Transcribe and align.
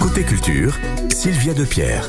Côté 0.00 0.22
culture, 0.22 0.78
Sylvia 1.10 1.52
Depierre. 1.52 2.08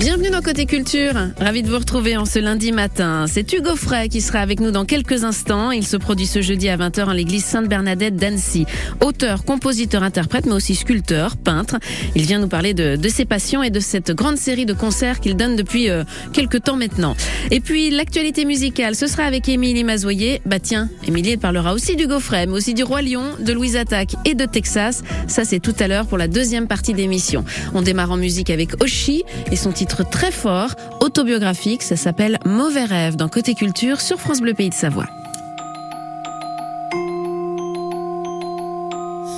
Bienvenue 0.00 0.30
dans 0.30 0.40
Côté 0.40 0.64
Culture. 0.64 1.12
Ravi 1.38 1.62
de 1.62 1.68
vous 1.68 1.76
retrouver 1.76 2.16
en 2.16 2.24
ce 2.24 2.38
lundi 2.38 2.72
matin. 2.72 3.26
C'est 3.28 3.52
Hugo 3.52 3.76
Frey 3.76 4.08
qui 4.08 4.22
sera 4.22 4.38
avec 4.38 4.58
nous 4.58 4.70
dans 4.70 4.86
quelques 4.86 5.24
instants. 5.24 5.72
Il 5.72 5.86
se 5.86 5.98
produit 5.98 6.24
ce 6.24 6.40
jeudi 6.40 6.70
à 6.70 6.78
20h 6.78 7.04
en 7.04 7.12
l'église 7.12 7.44
Sainte-Bernadette 7.44 8.16
d'Annecy. 8.16 8.64
Auteur, 9.02 9.44
compositeur, 9.44 10.02
interprète, 10.02 10.46
mais 10.46 10.54
aussi 10.54 10.74
sculpteur, 10.74 11.36
peintre. 11.36 11.76
Il 12.16 12.22
vient 12.22 12.38
nous 12.38 12.48
parler 12.48 12.72
de, 12.72 12.98
ses 13.10 13.26
passions 13.26 13.62
et 13.62 13.68
de 13.68 13.78
cette 13.78 14.12
grande 14.12 14.38
série 14.38 14.64
de 14.64 14.72
concerts 14.72 15.20
qu'il 15.20 15.36
donne 15.36 15.54
depuis 15.54 15.90
euh, 15.90 16.04
quelques 16.32 16.62
temps 16.62 16.76
maintenant. 16.76 17.14
Et 17.50 17.60
puis, 17.60 17.90
l'actualité 17.90 18.46
musicale, 18.46 18.94
ce 18.94 19.06
sera 19.06 19.24
avec 19.24 19.50
Émilie 19.50 19.84
Mazoyer. 19.84 20.40
Bah 20.46 20.60
tiens, 20.60 20.88
Émilie 21.06 21.36
parlera 21.36 21.74
aussi 21.74 21.94
d'Hugo 21.94 22.20
Frey, 22.20 22.46
mais 22.46 22.54
aussi 22.54 22.72
du 22.72 22.84
Roi 22.84 23.02
Lion, 23.02 23.24
de 23.38 23.52
Louise 23.52 23.76
Attaque 23.76 24.14
et 24.24 24.34
de 24.34 24.46
Texas. 24.46 25.02
Ça, 25.26 25.44
c'est 25.44 25.60
tout 25.60 25.74
à 25.78 25.88
l'heure 25.88 26.06
pour 26.06 26.16
la 26.16 26.26
deuxième 26.26 26.68
partie 26.68 26.94
d'émission. 26.94 27.44
On 27.74 27.82
démarre 27.82 28.12
en 28.12 28.16
musique 28.16 28.48
avec 28.48 28.82
Oshi 28.82 29.24
et 29.52 29.56
son 29.56 29.72
titre 29.72 29.89
très 29.98 30.30
fort, 30.30 30.70
autobiographique, 31.00 31.82
ça 31.82 31.96
s'appelle 31.96 32.38
Mauvais 32.44 32.84
rêve 32.84 33.16
dans 33.16 33.28
Côté 33.28 33.54
Culture 33.54 34.00
sur 34.00 34.18
France 34.18 34.40
Bleu 34.40 34.54
Pays 34.54 34.70
de 34.70 34.74
Savoie. 34.74 35.06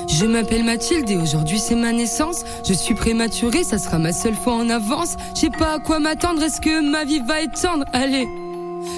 Je 0.09 0.27
m'appelle 0.27 0.63
Mathilde 0.63 1.11
et 1.11 1.17
aujourd'hui 1.17 1.59
c'est 1.59 1.75
ma 1.75 1.93
naissance. 1.93 2.45
Je 2.67 2.73
suis 2.75 2.95
prématurée, 2.95 3.65
ça 3.65 3.79
sera 3.79 3.99
ma 3.99 4.13
seule 4.13 4.35
fois 4.35 4.55
en 4.55 4.69
avance. 4.69 5.17
Je 5.35 5.41
sais 5.41 5.51
pas 5.51 5.75
à 5.75 5.79
quoi 5.79 5.99
m'attendre, 5.99 6.43
est-ce 6.43 6.61
que 6.61 6.81
ma 6.81 7.05
vie 7.05 7.21
va 7.21 7.43
être 7.43 7.61
tendre 7.61 7.85
Allez 7.93 8.27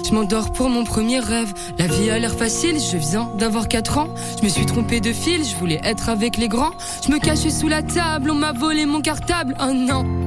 je 0.07 0.15
m'endors 0.15 0.51
pour 0.51 0.71
mon 0.71 0.85
premier 0.85 1.19
rêve. 1.19 1.53
La 1.79 1.87
vie 1.87 2.09
a 2.09 2.19
l'air 2.19 2.35
facile, 2.35 2.79
je 2.81 2.97
viens 2.97 3.29
d'avoir 3.37 3.69
4 3.69 3.99
ans. 3.99 4.09
Je 4.39 4.45
me 4.45 4.49
suis 4.49 4.65
trompé 4.65 5.01
de 5.01 5.13
fil, 5.13 5.45
je 5.45 5.55
voulais 5.57 5.81
être 5.85 6.09
avec 6.09 6.39
les 6.39 6.49
grands. 6.49 6.73
Je 7.07 7.13
me 7.13 7.19
cachais 7.19 7.51
sous 7.51 7.69
la 7.69 7.83
table, 7.83 8.31
on 8.31 8.35
m'a 8.35 8.53
volé 8.53 8.87
mon 8.87 9.03
cartable. 9.03 9.55
Oh 9.61 9.73
non 9.75 10.24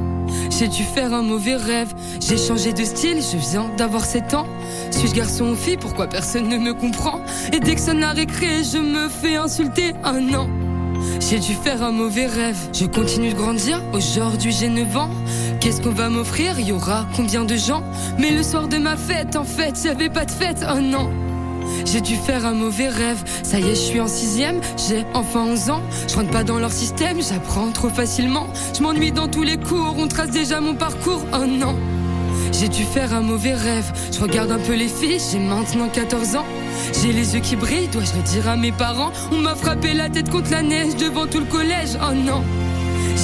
j'ai 0.50 0.68
dû 0.68 0.84
faire 0.84 1.14
un 1.14 1.24
mauvais 1.24 1.56
rêve. 1.56 1.94
J'ai 2.20 2.38
changé 2.38 2.74
de 2.74 2.84
style, 2.84 3.22
je 3.22 3.38
viens 3.38 3.70
d'avoir 3.78 4.06
7 4.06 4.34
ans. 4.34 4.48
Suis-je 4.92 5.14
garçon 5.14 5.46
ou 5.52 5.56
fille 5.56 5.78
Pourquoi 5.78 6.08
personne 6.08 6.48
ne 6.48 6.58
me 6.58 6.74
comprend? 6.74 7.22
Et 7.54 7.60
dès 7.60 7.76
que 7.76 7.82
ça 7.82 7.94
n'a 7.94 8.12
récré, 8.12 8.64
je 8.64 8.78
me 8.78 9.10
fais 9.10 9.36
insulter. 9.36 9.94
Un 10.04 10.34
an. 10.34 10.50
J'ai 11.20 11.40
dû 11.40 11.54
faire 11.54 11.84
un 11.84 11.92
mauvais 11.92 12.26
rêve. 12.26 12.58
Je 12.74 12.86
continue 12.86 13.30
de 13.30 13.36
grandir. 13.36 13.82
Aujourd'hui, 13.94 14.52
j'ai 14.52 14.70
9 14.70 14.98
ans. 14.98 15.10
Qu'est-ce 15.60 15.82
qu'on 15.82 15.92
va 15.92 16.10
m'offrir? 16.10 16.60
Y 16.60 16.72
aura 16.72 17.06
combien 17.16 17.46
de 17.46 17.56
gens? 17.56 17.84
Mais 18.18 18.32
le 18.32 18.44
soir 18.44 18.68
de 18.68 18.78
ma 18.78 18.98
fête, 18.98 19.36
en 19.36 19.44
fait, 19.44 19.80
j'avais 19.84 20.10
pas 20.10 20.26
de 20.26 20.32
fête. 20.32 20.64
Un 20.64 20.94
an. 20.94 21.10
J'ai 21.86 22.02
dû 22.02 22.16
faire 22.16 22.46
un 22.46 22.54
mauvais 22.54 22.90
rêve. 22.90 23.24
Ça 23.44 23.60
y 23.60 23.64
est, 23.64 23.76
je 23.76 23.82
suis 23.82 24.00
en 24.00 24.08
sixième, 24.08 24.60
j'ai 24.88 25.06
enfin 25.14 25.46
11 25.46 25.70
ans. 25.70 25.82
Je 26.08 26.16
rentre 26.16 26.30
pas 26.30 26.44
dans 26.44 26.60
leur 26.60 26.72
système, 26.72 27.22
j'apprends 27.22 27.72
trop 27.72 27.90
facilement. 27.90 28.48
Je 28.76 28.82
m'ennuie 28.82 29.12
dans 29.12 29.28
tous 29.28 29.44
les 29.44 29.58
cours, 29.58 29.96
on 29.98 30.08
trace 30.08 30.32
déjà 30.32 30.60
mon 30.62 30.76
parcours. 30.76 31.24
Oh 31.34 31.46
non. 31.46 31.76
J'ai 32.52 32.70
dû 32.70 32.84
faire 32.84 33.14
un 33.14 33.22
mauvais 33.22 33.54
rêve. 33.54 33.92
Je 34.12 34.20
regarde 34.20 34.52
un 34.52 34.60
peu 34.60 34.74
les 34.74 34.88
filles, 34.88 35.20
j'ai 35.32 35.40
maintenant 35.40 35.90
14 35.90 36.36
ans. 36.38 36.46
J'ai 37.02 37.12
les 37.12 37.36
yeux 37.36 37.42
qui 37.42 37.56
brillent, 37.56 37.90
dois-je 37.90 38.14
le 38.16 38.22
dire 38.22 38.50
à 38.50 38.56
mes 38.56 38.72
parents? 38.72 39.12
On 39.32 39.38
m'a 39.38 39.56
frappé 39.56 39.94
la 39.94 40.10
tête 40.10 40.30
contre 40.30 40.52
la 40.52 40.62
neige 40.62 40.96
devant 40.96 41.28
tout 41.28 41.40
le 41.40 41.46
collège. 41.46 41.98
Oh 42.02 42.14
non. 42.14 42.44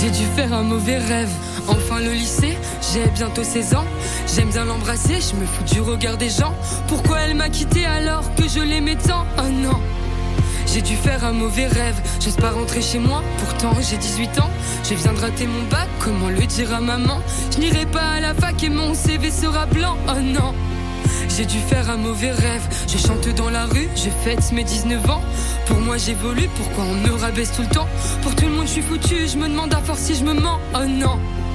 J'ai 0.01 0.09
dû 0.09 0.25
faire 0.35 0.53
un 0.53 0.63
mauvais 0.63 0.97
rêve. 0.97 1.29
Enfin 1.67 1.99
le 1.99 2.11
lycée, 2.11 2.57
j'ai 2.91 3.05
bientôt 3.15 3.43
16 3.43 3.75
ans. 3.75 3.85
J'aime 4.33 4.49
bien 4.49 4.65
l'embrasser, 4.65 5.15
je 5.21 5.35
me 5.35 5.45
fous 5.45 5.63
du 5.63 5.81
regard 5.81 6.17
des 6.17 6.29
gens. 6.29 6.53
Pourquoi 6.87 7.21
elle 7.21 7.35
m'a 7.35 7.49
quitté 7.49 7.85
alors 7.85 8.33
que 8.35 8.47
je 8.47 8.59
l'aimais 8.59 8.95
tant? 8.95 9.25
Oh 9.37 9.49
non. 9.49 9.79
J'ai 10.65 10.81
dû 10.81 10.95
faire 10.95 11.23
un 11.23 11.33
mauvais 11.33 11.67
rêve, 11.67 12.01
j'ose 12.19 12.35
pas 12.35 12.49
rentrer 12.49 12.81
chez 12.81 12.97
moi, 12.97 13.21
pourtant 13.37 13.75
j'ai 13.79 13.97
18 13.97 14.39
ans. 14.39 14.49
Je 14.83 14.95
viens 14.95 15.13
de 15.13 15.19
rater 15.19 15.45
mon 15.45 15.61
bac, 15.69 15.87
comment 15.99 16.29
le 16.29 16.45
dire 16.47 16.73
à 16.73 16.81
maman? 16.81 17.21
Je 17.51 17.59
n'irai 17.59 17.85
pas 17.85 18.13
à 18.13 18.19
la 18.19 18.33
fac 18.33 18.63
et 18.63 18.69
mon 18.69 18.95
CV 18.95 19.29
sera 19.29 19.67
blanc, 19.67 19.97
oh 20.09 20.19
non. 20.19 20.53
J'ai 21.29 21.45
dû 21.45 21.59
faire 21.59 21.89
un 21.89 21.97
mauvais 21.97 22.31
rêve. 22.31 22.63
Je 22.87 22.97
chante 22.97 23.27
dans 23.35 23.49
la 23.49 23.65
rue, 23.65 23.87
je 23.95 24.09
fête 24.23 24.51
mes 24.51 24.63
19 24.63 25.09
ans. 25.09 25.21
Pour 25.67 25.77
moi 25.77 25.97
j'évolue, 25.97 26.49
pourquoi 26.55 26.85
on 26.85 26.95
me 26.95 27.13
rabaisse 27.13 27.51
tout 27.51 27.61
le 27.61 27.67
temps? 27.67 27.87
Pour 28.21 28.35
tout 28.35 28.45
le 28.45 28.51
monde 28.51 28.65
je 28.65 28.73
suis 28.73 28.81
foutu, 28.81 29.27
je 29.27 29.37
me 29.37 29.47
demande 29.47 29.73
à 29.73 29.81
force 29.81 29.99
si 29.99 30.15
je 30.15 30.23
me 30.23 30.33
mens. 30.33 30.59
Oh 30.73 30.85
non 30.87 31.19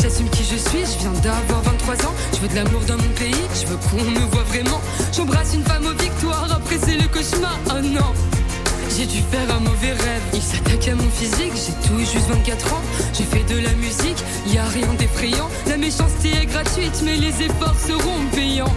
J'assume 0.00 0.28
qui 0.30 0.44
je 0.44 0.56
suis, 0.56 0.84
je 0.84 0.98
viens 1.00 1.12
d'avoir 1.22 1.62
23 1.62 1.94
ans. 2.06 2.14
Je 2.32 2.38
veux 2.38 2.48
de 2.48 2.54
l'amour 2.54 2.80
dans 2.86 2.96
mon 2.96 3.12
pays, 3.16 3.34
je 3.54 3.66
veux 3.66 3.76
qu'on 3.76 4.04
me 4.04 4.26
voit 4.30 4.44
vraiment. 4.44 4.80
J'embrasse 5.12 5.54
une 5.54 5.64
femme 5.64 5.86
aux 5.86 6.02
victoires, 6.02 6.48
après 6.52 6.78
c'est 6.84 6.96
le 6.96 7.08
cauchemar. 7.08 7.58
Oh 7.70 7.80
non! 7.82 8.14
J'ai 8.96 9.06
dû 9.06 9.18
faire 9.30 9.54
un 9.54 9.60
mauvais 9.60 9.92
rêve. 9.92 10.22
Il 10.34 10.42
s'attaque 10.42 10.88
à 10.88 10.94
mon 10.94 11.10
physique, 11.10 11.52
j'ai 11.54 11.88
tout 11.88 11.98
juste 11.98 12.28
24 12.28 12.74
ans. 12.74 12.82
J'ai 13.12 13.24
fait 13.24 13.42
de 13.52 13.60
la 13.60 13.72
musique, 13.74 14.22
y 14.46 14.58
a 14.58 14.64
rien 14.64 14.92
d'effrayant. 14.94 15.48
La 15.66 15.76
méchanceté 15.76 16.30
est 16.30 16.46
gratuite, 16.46 17.02
mais 17.04 17.16
les 17.16 17.42
efforts 17.42 17.78
seront 17.86 18.24
payants. 18.32 18.74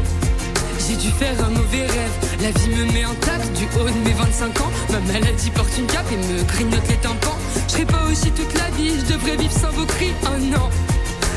J'ai 0.87 0.95
dû 0.95 1.09
faire 1.11 1.35
un 1.45 1.51
mauvais 1.51 1.85
rêve. 1.85 2.41
La 2.41 2.51
vie 2.51 2.69
me 2.69 2.91
met 2.93 3.05
en 3.05 3.13
tape 3.15 3.53
du 3.53 3.65
haut 3.79 3.87
de 3.87 4.09
mes 4.09 4.13
25 4.13 4.61
ans. 4.61 4.71
Ma 4.89 4.99
maladie 5.13 5.51
porte 5.51 5.77
une 5.77 5.85
cape 5.85 6.11
et 6.11 6.17
me 6.17 6.43
grignote 6.43 6.87
les 6.89 6.97
tympans. 6.97 7.37
Je 7.67 7.73
serai 7.73 7.85
pas 7.85 8.03
aussi 8.11 8.31
toute 8.31 8.53
la 8.57 8.69
vie, 8.75 8.93
je 8.99 9.13
devrais 9.13 9.35
vivre 9.37 9.53
sans 9.53 9.71
vos 9.71 9.85
cris. 9.85 10.13
Oh 10.25 10.37
non! 10.39 10.69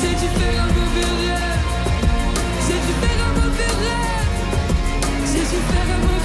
J'ai 0.00 0.14
dû 0.14 0.28
faire 0.28 0.62
un 0.62 0.68
mauvais 0.68 1.10
rêve. 1.22 1.66
J'ai 2.66 2.78
dû 2.86 2.92
faire 3.00 3.20
un 3.26 3.32
mauvais 3.40 3.72
rêve. 6.02 6.17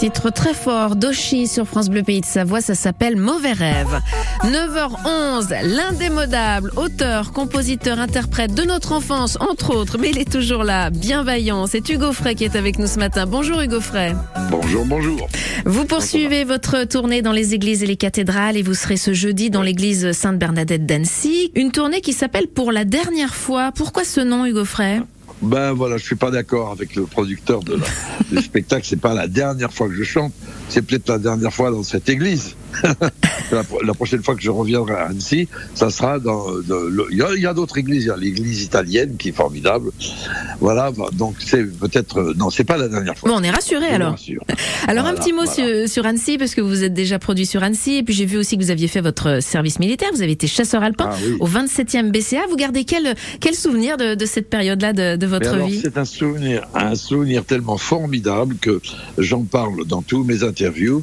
Titre 0.00 0.30
très 0.30 0.54
fort 0.54 0.96
d'Oshi 0.96 1.46
sur 1.46 1.66
France 1.66 1.90
Bleu 1.90 2.02
Pays 2.02 2.22
de 2.22 2.26
Savoie, 2.26 2.62
ça 2.62 2.74
s'appelle 2.74 3.16
Mauvais 3.16 3.52
rêve. 3.52 4.00
9h11, 4.44 5.62
l'indémodable 5.62 6.72
auteur, 6.76 7.32
compositeur, 7.32 7.98
interprète 7.98 8.54
de 8.54 8.62
notre 8.62 8.92
enfance, 8.92 9.36
entre 9.40 9.76
autres, 9.76 9.98
mais 9.98 10.08
il 10.08 10.16
est 10.18 10.32
toujours 10.32 10.64
là, 10.64 10.88
bienveillant. 10.88 11.66
C'est 11.66 11.86
Hugo 11.86 12.14
Frey 12.14 12.34
qui 12.34 12.44
est 12.44 12.56
avec 12.56 12.78
nous 12.78 12.86
ce 12.86 12.98
matin. 12.98 13.26
Bonjour 13.26 13.60
Hugo 13.60 13.78
Frey. 13.82 14.14
Bonjour, 14.50 14.86
bonjour. 14.86 15.28
Vous 15.66 15.84
poursuivez 15.84 16.44
votre 16.44 16.84
tournée 16.84 17.20
dans 17.20 17.32
les 17.32 17.52
églises 17.52 17.82
et 17.82 17.86
les 17.86 17.96
cathédrales 17.96 18.56
et 18.56 18.62
vous 18.62 18.72
serez 18.72 18.96
ce 18.96 19.12
jeudi 19.12 19.50
dans 19.50 19.60
l'église 19.60 20.12
Sainte-Bernadette 20.12 20.86
d'Annecy. 20.86 21.52
Une 21.54 21.72
tournée 21.72 22.00
qui 22.00 22.14
s'appelle 22.14 22.48
Pour 22.48 22.72
la 22.72 22.86
dernière 22.86 23.34
fois. 23.34 23.70
Pourquoi 23.70 24.04
ce 24.04 24.22
nom, 24.22 24.46
Hugo 24.46 24.64
Frey? 24.64 25.02
Ben 25.42 25.72
voilà, 25.72 25.96
je 25.96 26.04
suis 26.04 26.16
pas 26.16 26.30
d'accord 26.30 26.70
avec 26.70 26.94
le 26.94 27.04
producteur 27.04 27.60
de 27.60 27.74
la, 27.74 27.86
du 28.30 28.42
spectacle. 28.42 28.84
C'est 28.86 29.00
pas 29.00 29.14
la 29.14 29.26
dernière 29.26 29.72
fois 29.72 29.88
que 29.88 29.94
je 29.94 30.04
chante. 30.04 30.32
C'est 30.68 30.82
peut-être 30.82 31.08
la 31.08 31.18
dernière 31.18 31.52
fois 31.52 31.70
dans 31.70 31.82
cette 31.82 32.08
église. 32.08 32.56
la, 33.52 33.62
la, 33.84 33.94
prochaine 33.94 34.22
fois 34.22 34.34
que 34.34 34.42
je 34.42 34.50
reviendrai 34.50 34.94
à 34.94 35.06
Annecy, 35.06 35.48
ça 35.74 35.90
sera 35.90 36.18
dans. 36.18 36.46
il 37.10 37.40
y 37.40 37.46
a, 37.46 37.54
d'autres 37.54 37.78
églises. 37.78 38.04
Il 38.04 38.08
y 38.08 38.10
a 38.10 38.16
l'église 38.16 38.62
italienne 38.62 39.16
qui 39.16 39.30
est 39.30 39.32
formidable. 39.32 39.90
Voilà. 40.60 40.92
Donc 41.12 41.36
c'est 41.40 41.64
peut-être. 41.64 42.34
Non, 42.36 42.50
c'est 42.50 42.64
pas 42.64 42.76
la 42.76 42.88
dernière 42.88 43.16
fois. 43.16 43.30
Bon, 43.30 43.36
on 43.38 43.42
est 43.42 43.50
rassuré 43.50 43.86
alors. 43.86 44.16
Alors 44.86 45.06
un 45.06 45.14
petit 45.14 45.32
mot 45.32 45.44
sur, 45.46 46.06
Annecy 46.06 46.38
parce 46.38 46.54
que 46.54 46.60
vous 46.60 46.84
êtes 46.84 46.94
déjà 46.94 47.18
produit 47.18 47.46
sur 47.46 47.62
Annecy 47.62 47.96
et 47.96 48.02
puis 48.02 48.14
j'ai 48.14 48.26
vu 48.26 48.38
aussi 48.38 48.56
que 48.56 48.62
vous 48.62 48.70
aviez 48.70 48.88
fait 48.88 49.00
votre 49.00 49.42
service 49.42 49.78
militaire. 49.78 50.08
Vous 50.12 50.22
avez 50.22 50.32
été 50.32 50.46
chasseur 50.46 50.82
alpin 50.82 51.10
ah 51.12 51.16
au 51.40 51.48
27e 51.48 52.10
BCA. 52.10 52.46
Vous 52.48 52.56
gardez 52.56 52.84
quel 52.84 53.14
quel 53.40 53.54
souvenir 53.54 53.96
de, 53.96 54.24
cette 54.24 54.48
période-là 54.48 54.92
de, 54.92 55.16
de, 55.16 55.26
votre 55.26 55.56
vie? 55.56 55.80
C'est 55.82 55.98
un 55.98 56.04
souvenir, 56.04 56.66
un 56.74 56.94
souvenir 56.94 57.44
tellement 57.44 57.76
formidable 57.76 58.56
que 58.60 58.80
j'en 59.18 59.44
parle 59.44 59.84
dans 59.86 60.02
tous 60.02 60.24
mes 60.24 60.42
interviews 60.42 61.02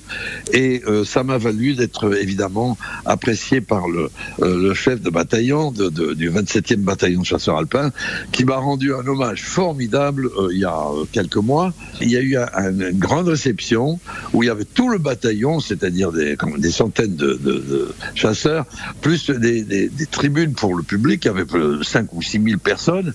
et 0.54 0.81
euh, 0.88 1.04
ça 1.04 1.24
m'a 1.24 1.38
valu 1.38 1.56
d'être 1.75 2.15
évidemment 2.15 2.77
apprécié 3.06 3.62
par 3.62 3.88
le, 3.88 4.09
euh, 4.42 4.74
chef 4.74 5.01
de 5.01 5.09
bataillon 5.09 5.71
de, 5.71 5.89
du 6.13 6.30
27e 6.30 6.77
bataillon 6.77 7.21
de 7.21 7.25
chasseurs 7.25 7.57
alpins 7.57 7.92
qui 8.31 8.45
m'a 8.45 8.57
rendu 8.57 8.94
un 8.94 9.06
hommage 9.07 9.44
formidable 9.44 10.30
euh, 10.38 10.50
il 10.51 10.59
y 10.59 10.65
a 10.65 10.77
quelques 11.12 11.38
mois. 11.38 11.74
Il 12.01 12.09
y 12.09 12.18
a 12.18 12.21
eu 12.21 12.38
une 12.38 12.92
grande 12.98 13.27
réception 13.27 14.00
où 14.33 14.44
il 14.44 14.48
y 14.48 14.50
avait 14.50 14.65
tout 14.65 14.89
le 14.89 14.98
bataillon, 14.98 15.59
c'est-à-dire 15.59 16.12
des, 16.12 16.38
des 16.57 16.71
centaines 16.71 17.15
de, 17.15 17.89
chasseurs, 18.15 18.65
plus 19.01 19.30
des, 19.30 19.89
tribunes 20.12 20.54
pour 20.54 20.75
le 20.75 20.83
public, 20.83 21.25
avait 21.25 21.44
5 21.83 22.13
ou 22.13 22.21
6 22.21 22.42
000 22.44 22.59
personnes, 22.59 23.13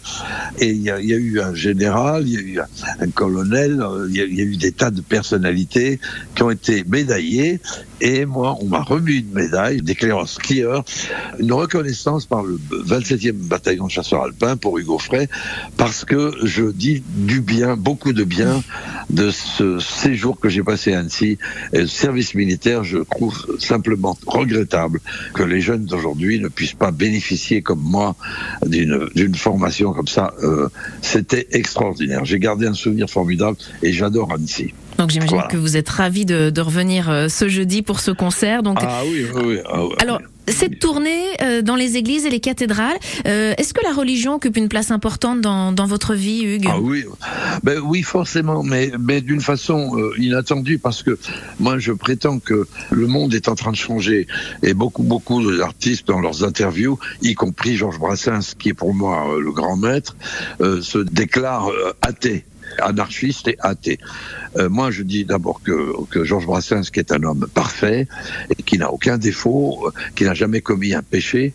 et 0.58 0.70
il 0.70 0.82
y, 0.82 0.90
a, 0.90 1.00
il 1.00 1.08
y 1.08 1.14
a 1.14 1.16
eu 1.16 1.40
un 1.40 1.54
général, 1.54 2.26
il 2.26 2.32
y 2.32 2.36
a 2.36 2.40
eu 2.40 2.60
un, 3.00 3.10
colonel, 3.10 3.84
il 4.08 4.16
y, 4.16 4.20
a, 4.20 4.24
il 4.24 4.34
y 4.34 4.40
a 4.40 4.44
eu 4.44 4.56
des 4.56 4.72
tas 4.72 4.90
de 4.90 5.00
personnalités 5.00 6.00
qui 6.34 6.42
ont 6.42 6.50
été 6.50 6.84
médaillées, 6.84 7.60
et 8.02 8.26
moi, 8.26 8.56
on 8.60 8.66
m'a 8.66 8.82
remis 8.82 9.18
une 9.20 9.32
médaille 9.32 9.80
d'éclaireur 9.80 10.28
skieur, 10.28 10.84
une 11.38 11.52
reconnaissance 11.52 12.26
par 12.26 12.42
le 12.42 12.58
27e 12.84 13.32
bataillon 13.32 13.86
de 13.86 13.92
chasseurs 13.92 14.24
alpins 14.24 14.56
pour 14.56 14.76
Hugo 14.76 14.98
Frey, 14.98 15.28
parce 15.76 16.04
que 16.04 16.34
je 16.42 16.64
dis 16.64 17.04
du 17.06 17.40
bien, 17.40 17.76
beaucoup 17.76 18.12
de 18.12 18.24
bien 18.24 18.60
de 19.10 19.30
ce 19.30 19.78
séjour 19.78 20.40
que 20.40 20.48
j'ai 20.48 20.64
passé 20.64 20.94
à 20.94 20.98
Annecy. 20.98 21.38
Et 21.72 21.82
le 21.82 21.86
service 21.86 22.34
militaire, 22.34 22.82
je 22.82 22.98
trouve 22.98 23.56
simplement 23.60 24.18
regrettable 24.26 25.00
que 25.34 25.44
les 25.44 25.60
jeunes 25.60 25.84
d'aujourd'hui 25.84 26.40
ne 26.40 26.48
puissent 26.48 26.72
pas 26.74 26.90
bénéficier 26.90 27.62
comme 27.62 27.82
moi 27.82 28.16
d'une 28.66 29.34
formation 29.36 29.92
comme 29.92 30.08
ça. 30.08 30.34
Euh, 30.42 30.68
C'était 31.02 31.46
extraordinaire. 31.52 32.24
J'ai 32.24 32.40
gardé 32.40 32.66
un 32.66 32.74
souvenir 32.74 33.08
formidable 33.08 33.56
et 33.82 33.92
j'adore 33.92 34.32
Annecy. 34.32 34.74
Donc 34.98 35.10
j'imagine 35.10 35.42
que 35.50 35.56
vous 35.56 35.76
êtes 35.76 35.88
ravi 35.88 36.24
de, 36.24 36.50
de, 36.50 36.60
revenir 36.60 37.10
euh, 37.10 37.28
ce 37.28 37.48
jeudi 37.48 37.82
pour 37.82 38.00
ce 38.00 38.10
concert. 38.10 38.62
Donc 38.62 38.78
ah 38.82 39.02
oui, 39.04 39.26
oui, 39.34 39.42
oui. 39.44 39.58
Ah 39.66 39.80
Alors 40.00 40.20
cette 40.48 40.80
tournée 40.80 41.22
euh, 41.40 41.62
dans 41.62 41.76
les 41.76 41.96
églises 41.96 42.26
et 42.26 42.30
les 42.30 42.40
cathédrales, 42.40 42.96
euh, 43.26 43.54
est-ce 43.58 43.72
que 43.72 43.82
la 43.84 43.92
religion 43.92 44.34
occupe 44.34 44.56
une 44.56 44.68
place 44.68 44.90
importante 44.90 45.40
dans, 45.40 45.70
dans 45.70 45.86
votre 45.86 46.14
vie, 46.14 46.42
Hugues? 46.42 46.68
Ah 46.68 46.80
oui, 46.80 47.04
ben 47.62 47.80
oui 47.84 48.02
forcément, 48.02 48.62
mais, 48.62 48.90
mais 48.98 49.20
d'une 49.20 49.40
façon 49.40 49.96
inattendue 50.18 50.78
parce 50.78 51.02
que 51.02 51.18
moi 51.60 51.78
je 51.78 51.92
prétends 51.92 52.38
que 52.38 52.66
le 52.90 53.06
monde 53.06 53.34
est 53.34 53.48
en 53.48 53.54
train 53.54 53.70
de 53.70 53.76
changer. 53.76 54.26
Et 54.62 54.74
beaucoup 54.74 55.04
beaucoup 55.04 55.42
d'artistes 55.56 56.08
dans 56.08 56.20
leurs 56.20 56.44
interviews, 56.44 56.98
y 57.22 57.34
compris 57.34 57.76
Georges 57.76 57.98
Brassens 57.98 58.54
qui 58.58 58.70
est 58.70 58.74
pour 58.74 58.94
moi 58.94 59.26
le 59.40 59.52
grand 59.52 59.76
maître, 59.76 60.16
se 60.60 60.98
déclarent 60.98 61.70
athées 62.02 62.44
anarchiste 62.78 63.48
et 63.48 63.56
athée. 63.60 63.98
Euh, 64.56 64.68
moi, 64.68 64.90
je 64.90 65.02
dis 65.02 65.24
d'abord 65.24 65.62
que, 65.62 65.92
que 66.10 66.24
Georges 66.24 66.46
Brassens, 66.46 66.90
qui 66.92 67.00
est 67.00 67.12
un 67.12 67.22
homme 67.22 67.46
parfait, 67.54 68.06
et 68.50 68.62
qui 68.62 68.78
n'a 68.78 68.92
aucun 68.92 69.18
défaut, 69.18 69.86
euh, 69.86 69.90
qui 70.14 70.24
n'a 70.24 70.34
jamais 70.34 70.60
commis 70.60 70.94
un 70.94 71.02
péché, 71.02 71.54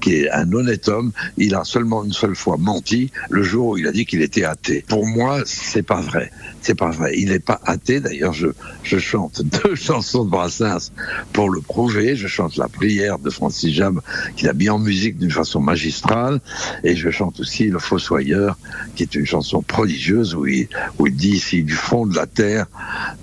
qui 0.00 0.14
est 0.14 0.30
un 0.30 0.52
honnête 0.52 0.88
homme, 0.88 1.12
il 1.36 1.54
a 1.54 1.64
seulement 1.64 2.04
une 2.04 2.12
seule 2.12 2.36
fois 2.36 2.56
menti 2.58 3.10
le 3.30 3.42
jour 3.42 3.68
où 3.70 3.78
il 3.78 3.86
a 3.86 3.92
dit 3.92 4.06
qu'il 4.06 4.22
était 4.22 4.44
athée. 4.44 4.84
Pour 4.86 5.06
moi, 5.06 5.40
c'est 5.44 5.82
pas 5.82 6.00
vrai. 6.00 6.30
C'est 6.66 6.74
pas 6.74 6.90
vrai. 6.90 7.12
Il 7.16 7.28
n'est 7.28 7.38
pas 7.38 7.60
athée. 7.64 8.00
D'ailleurs, 8.00 8.32
je, 8.32 8.48
je 8.82 8.98
chante 8.98 9.40
deux 9.64 9.76
chansons 9.76 10.24
de 10.24 10.30
Brassens 10.30 10.90
pour 11.32 11.48
le 11.48 11.60
prouver. 11.60 12.16
Je 12.16 12.26
chante 12.26 12.56
la 12.56 12.66
prière 12.66 13.20
de 13.20 13.30
Francis 13.30 13.72
Jam, 13.72 14.00
qu'il 14.34 14.48
a 14.48 14.52
mis 14.52 14.68
en 14.68 14.80
musique 14.80 15.16
d'une 15.16 15.30
façon 15.30 15.60
magistrale, 15.60 16.40
et 16.82 16.96
je 16.96 17.08
chante 17.10 17.38
aussi 17.38 17.66
le 17.66 17.78
Fossoyeur, 17.78 18.58
qui 18.96 19.04
est 19.04 19.14
une 19.14 19.26
chanson 19.26 19.62
prodigieuse 19.62 20.34
où 20.34 20.44
il, 20.44 20.66
où 20.98 21.06
il 21.06 21.14
dit 21.14 21.38
si 21.38 21.62
du 21.62 21.74
fond 21.74 22.04
de 22.04 22.16
la 22.16 22.26
terre, 22.26 22.66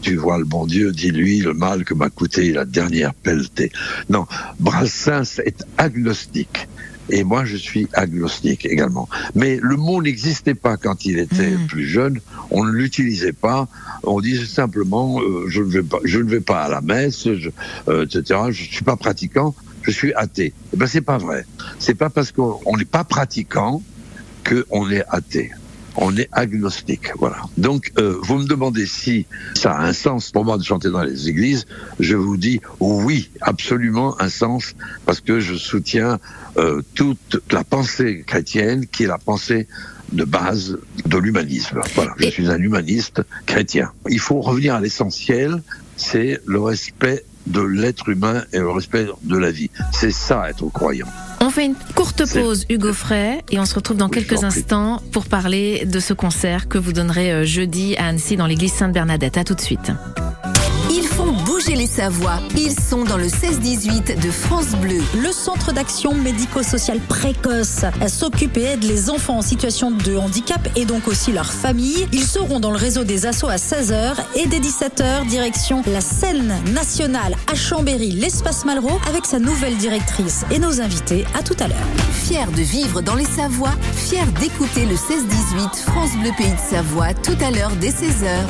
tu 0.01 0.15
vois 0.15 0.37
le 0.37 0.45
bon 0.45 0.65
Dieu, 0.65 0.93
dis-lui 0.93 1.39
le 1.39 1.53
mal 1.53 1.83
que 1.83 1.93
m'a 1.93 2.09
coûté 2.09 2.53
la 2.53 2.63
dernière 2.63 3.13
pelletée. 3.13 3.73
Non, 4.07 4.25
Brassens 4.61 5.41
est 5.43 5.65
agnostique. 5.77 6.69
Et 7.09 7.23
moi, 7.23 7.45
je 7.45 7.57
suis 7.57 7.87
agnostique 7.93 8.65
également. 8.65 9.09
Mais 9.35 9.59
le 9.61 9.75
mot 9.75 10.01
n'existait 10.01 10.55
pas 10.55 10.77
quand 10.77 11.05
il 11.05 11.19
était 11.19 11.51
mmh. 11.51 11.67
plus 11.67 11.85
jeune. 11.85 12.19
On 12.51 12.63
ne 12.63 12.71
l'utilisait 12.71 13.33
pas. 13.33 13.67
On 14.03 14.21
disait 14.21 14.45
simplement, 14.45 15.21
euh, 15.21 15.45
je 15.47 15.61
ne 15.61 15.69
vais 15.69 15.83
pas, 15.83 15.99
je 16.03 16.19
ne 16.19 16.29
vais 16.29 16.41
pas 16.41 16.63
à 16.63 16.69
la 16.69 16.81
messe, 16.81 17.33
je, 17.33 17.49
euh, 17.87 18.05
etc. 18.05 18.39
Je 18.51 18.63
suis 18.63 18.83
pas 18.83 18.95
pratiquant. 18.95 19.55
Je 19.81 19.91
suis 19.91 20.13
athée. 20.13 20.53
Eh 20.73 20.77
ben, 20.77 20.87
c'est 20.87 21.01
pas 21.01 21.17
vrai. 21.17 21.45
C'est 21.77 21.95
pas 21.95 22.09
parce 22.09 22.31
qu'on 22.31 22.77
n'est 22.77 22.85
pas 22.85 23.03
pratiquant 23.03 23.81
qu'on 24.45 24.89
est 24.89 25.03
athée 25.09 25.51
on 25.95 26.15
est 26.17 26.29
agnostique. 26.31 27.11
Voilà. 27.17 27.37
Donc, 27.57 27.91
euh, 27.97 28.17
vous 28.21 28.39
me 28.39 28.45
demandez 28.45 28.85
si 28.85 29.25
ça 29.53 29.73
a 29.73 29.85
un 29.85 29.93
sens 29.93 30.31
pour 30.31 30.45
moi 30.45 30.57
de 30.57 30.63
chanter 30.63 30.89
dans 30.89 31.03
les 31.03 31.29
églises. 31.29 31.65
Je 31.99 32.15
vous 32.15 32.37
dis 32.37 32.61
oui, 32.79 33.29
absolument 33.41 34.19
un 34.21 34.29
sens, 34.29 34.75
parce 35.05 35.21
que 35.21 35.39
je 35.39 35.55
soutiens 35.55 36.19
euh, 36.57 36.81
toute 36.95 37.41
la 37.51 37.63
pensée 37.63 38.23
chrétienne, 38.25 38.87
qui 38.87 39.03
est 39.03 39.07
la 39.07 39.17
pensée 39.17 39.67
de 40.11 40.23
base 40.23 40.77
de 41.05 41.17
l'humanisme. 41.17 41.81
Voilà, 41.95 42.13
je 42.17 42.27
suis 42.27 42.49
un 42.49 42.59
humaniste 42.59 43.21
chrétien. 43.45 43.91
Il 44.09 44.19
faut 44.19 44.41
revenir 44.41 44.75
à 44.75 44.81
l'essentiel, 44.81 45.61
c'est 45.97 46.39
le 46.45 46.61
respect 46.61 47.25
de 47.47 47.61
l'être 47.61 48.09
humain 48.09 48.43
et 48.53 48.59
le 48.59 48.69
respect 48.69 49.07
de 49.23 49.37
la 49.37 49.51
vie. 49.51 49.69
C'est 49.91 50.11
ça 50.11 50.49
être 50.49 50.67
croyant. 50.69 51.07
On 51.45 51.49
fait 51.49 51.65
une 51.65 51.75
courte 51.93 52.23
pause, 52.31 52.65
Hugo 52.69 52.93
Frey, 52.93 53.43
et 53.51 53.59
on 53.59 53.65
se 53.65 53.75
retrouve 53.75 53.97
dans 53.97 54.07
quelques 54.07 54.45
instants 54.45 55.01
pour 55.11 55.25
parler 55.25 55.83
de 55.83 55.99
ce 55.99 56.13
concert 56.13 56.69
que 56.69 56.77
vous 56.77 56.93
donnerez 56.93 57.33
euh, 57.33 57.43
jeudi 57.43 57.97
à 57.97 58.07
Annecy 58.07 58.37
dans 58.37 58.47
l'église 58.47 58.71
Sainte-Bernadette. 58.71 59.37
À 59.37 59.43
tout 59.43 59.53
de 59.53 59.59
suite 59.59 59.91
bouger 61.63 61.75
les 61.75 61.87
Savoies. 61.87 62.39
Ils 62.57 62.77
sont 62.77 63.03
dans 63.03 63.17
le 63.17 63.27
16-18 63.27 64.19
de 64.19 64.31
France 64.31 64.71
Bleu. 64.81 65.01
Le 65.21 65.31
centre 65.31 65.71
d'action 65.71 66.13
médico-social 66.13 66.99
précoce 66.99 67.85
s'occupe 68.07 68.57
et 68.57 68.63
aide 68.63 68.83
les 68.83 69.09
enfants 69.09 69.37
en 69.37 69.41
situation 69.41 69.91
de 69.91 70.17
handicap 70.17 70.67
et 70.75 70.85
donc 70.85 71.07
aussi 71.07 71.31
leurs 71.31 71.51
familles. 71.51 72.07
Ils 72.11 72.25
seront 72.25 72.59
dans 72.59 72.71
le 72.71 72.77
réseau 72.77 73.03
des 73.03 73.25
assauts 73.25 73.49
à 73.49 73.55
16h 73.55 74.15
et 74.35 74.47
dès 74.47 74.59
17h, 74.59 75.27
direction 75.27 75.81
la 75.87 76.01
scène 76.01 76.53
nationale 76.73 77.35
à 77.51 77.55
Chambéry, 77.55 78.11
l'espace 78.11 78.65
Malraux, 78.65 78.99
avec 79.07 79.25
sa 79.25 79.39
nouvelle 79.39 79.77
directrice 79.77 80.45
et 80.51 80.59
nos 80.59 80.81
invités. 80.81 81.25
À 81.37 81.43
tout 81.43 81.57
à 81.59 81.67
l'heure. 81.67 81.77
Fier 82.11 82.51
de 82.51 82.61
vivre 82.61 83.01
dans 83.01 83.15
les 83.15 83.25
Savoies, 83.25 83.75
fier 83.95 84.25
d'écouter 84.39 84.85
le 84.85 84.95
16-18 84.95 85.75
France 85.85 86.11
Bleu 86.21 86.31
Pays 86.37 86.51
de 86.51 86.75
Savoie 86.75 87.13
tout 87.13 87.37
à 87.45 87.51
l'heure 87.51 87.71
dès 87.79 87.91
16h. 87.91 88.41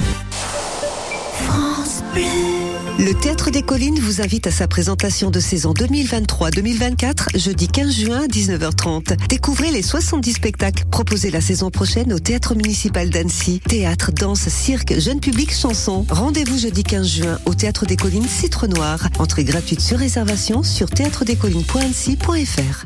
France 1.47 2.03
Bleu. 2.13 2.82
Le 2.99 3.13
Théâtre 3.13 3.49
des 3.49 3.63
Collines 3.63 3.99
vous 3.99 4.21
invite 4.21 4.45
à 4.45 4.51
sa 4.51 4.67
présentation 4.67 5.31
de 5.31 5.39
saison 5.39 5.73
2023-2024, 5.73 7.37
jeudi 7.37 7.67
15 7.67 7.91
juin 7.91 8.21
à 8.23 8.27
19h30. 8.27 9.27
Découvrez 9.27 9.71
les 9.71 9.81
70 9.81 10.33
spectacles 10.33 10.85
proposés 10.85 11.31
la 11.31 11.41
saison 11.41 11.71
prochaine 11.71 12.13
au 12.13 12.19
Théâtre 12.19 12.53
municipal 12.53 13.09
d'Annecy. 13.09 13.61
Théâtre, 13.67 14.11
danse, 14.11 14.47
cirque, 14.47 14.99
jeune 14.99 15.19
public, 15.19 15.51
chansons. 15.51 16.05
Rendez-vous 16.09 16.59
jeudi 16.59 16.83
15 16.83 17.07
juin 17.07 17.39
au 17.45 17.55
Théâtre 17.55 17.87
des 17.87 17.95
Collines 17.95 18.27
Citre 18.27 18.67
Noir. 18.67 19.09
Entrée 19.17 19.43
gratuite 19.43 19.81
sur 19.81 19.97
réservation 19.97 20.61
sur 20.61 20.89
théâtredescollines.annecy.fr. 20.91 22.85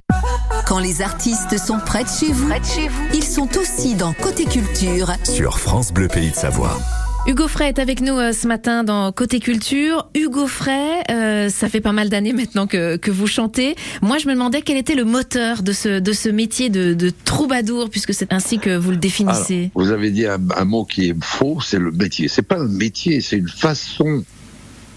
Quand 0.65 0.79
les 0.79 1.01
artistes 1.01 1.57
sont 1.57 1.79
près 1.85 2.05
de 2.05 2.09
chez 2.09 2.31
vous, 2.31 2.49
chez 2.75 2.87
vous, 2.87 3.07
ils 3.13 3.23
sont 3.23 3.49
aussi 3.57 3.95
dans 3.95 4.13
Côté 4.13 4.45
Culture 4.45 5.11
sur 5.23 5.59
France 5.59 5.91
Bleu 5.91 6.07
Pays 6.07 6.31
de 6.31 6.35
Savoie. 6.35 6.77
Hugo 7.27 7.49
Frey 7.49 7.67
est 7.67 7.79
avec 7.79 7.99
nous 7.99 8.17
euh, 8.17 8.31
ce 8.31 8.47
matin 8.47 8.85
dans 8.85 9.11
Côté 9.11 9.41
Culture. 9.41 10.09
Hugo 10.15 10.47
Frey, 10.47 11.03
euh, 11.11 11.49
ça 11.49 11.67
fait 11.67 11.81
pas 11.81 11.91
mal 11.91 12.07
d'années 12.07 12.31
maintenant 12.31 12.67
que, 12.67 12.95
que 12.95 13.11
vous 13.11 13.27
chantez. 13.27 13.75
Moi, 14.01 14.17
je 14.17 14.29
me 14.29 14.33
demandais 14.33 14.61
quel 14.61 14.77
était 14.77 14.95
le 14.95 15.03
moteur 15.03 15.61
de 15.61 15.73
ce, 15.73 15.99
de 15.99 16.13
ce 16.13 16.29
métier 16.29 16.69
de, 16.69 16.93
de 16.93 17.11
troubadour, 17.25 17.89
puisque 17.89 18.13
c'est 18.13 18.31
ainsi 18.31 18.59
que 18.59 18.77
vous 18.77 18.91
le 18.91 18.97
définissez. 18.97 19.71
vous 19.75 19.91
avez 19.91 20.11
dit 20.11 20.25
un, 20.25 20.37
mot 20.63 20.85
qui 20.85 21.09
est 21.09 21.15
faux, 21.21 21.59
c'est 21.59 21.79
le 21.79 21.91
métier. 21.91 22.29
C'est 22.29 22.43
pas 22.43 22.59
un 22.59 22.67
métier, 22.69 23.19
c'est 23.19 23.37
une 23.37 23.49
façon 23.49 24.23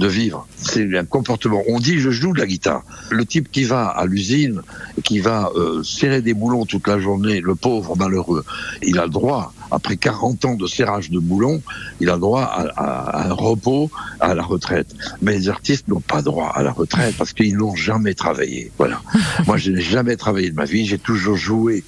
de 0.01 0.09
vivre. 0.09 0.49
C'est 0.57 0.99
un 0.99 1.05
comportement. 1.05 1.63
On 1.69 1.79
dit 1.79 1.99
je 1.99 2.11
joue 2.11 2.33
de 2.33 2.41
la 2.41 2.47
guitare. 2.47 2.83
Le 3.11 3.25
type 3.25 3.51
qui 3.53 3.65
va 3.65 3.87
à 3.87 4.07
l'usine, 4.07 4.63
qui 5.05 5.21
va 5.21 5.51
euh, 5.55 5.83
serrer 5.83 6.23
des 6.23 6.35
boulons 6.35 6.65
toute 6.65 6.89
la 6.89 6.99
journée, 6.99 7.41
le 7.41 7.55
pauvre 7.55 7.97
malheureux, 7.97 8.45
il 8.83 8.99
a 8.99 9.05
le 9.05 9.11
droit, 9.11 9.53
après 9.71 9.97
40 9.97 10.45
ans 10.47 10.55
de 10.55 10.67
serrage 10.67 11.11
de 11.11 11.19
boulons, 11.19 11.63
il 12.01 12.09
a 12.09 12.15
le 12.15 12.21
droit 12.21 12.43
à, 12.43 12.63
à 12.77 13.29
un 13.29 13.33
repos, 13.33 13.91
à 14.21 14.35
la 14.35 14.43
retraite. 14.43 14.97
Mais 15.21 15.33
les 15.33 15.49
artistes 15.51 15.87
n'ont 15.87 16.01
pas 16.01 16.23
droit 16.23 16.51
à 16.55 16.63
la 16.63 16.73
retraite 16.73 17.15
parce 17.19 17.35
qu'ils 17.35 17.57
n'ont 17.57 17.77
jamais 17.77 18.15
travaillé. 18.15 18.73
Voilà. 18.79 19.03
Moi, 19.47 19.59
je 19.59 19.71
n'ai 19.71 19.83
jamais 19.83 20.17
travaillé 20.17 20.51
de 20.51 20.57
ma 20.57 20.65
vie. 20.65 20.87
J'ai 20.87 20.99
toujours 20.99 21.37
joué 21.37 21.85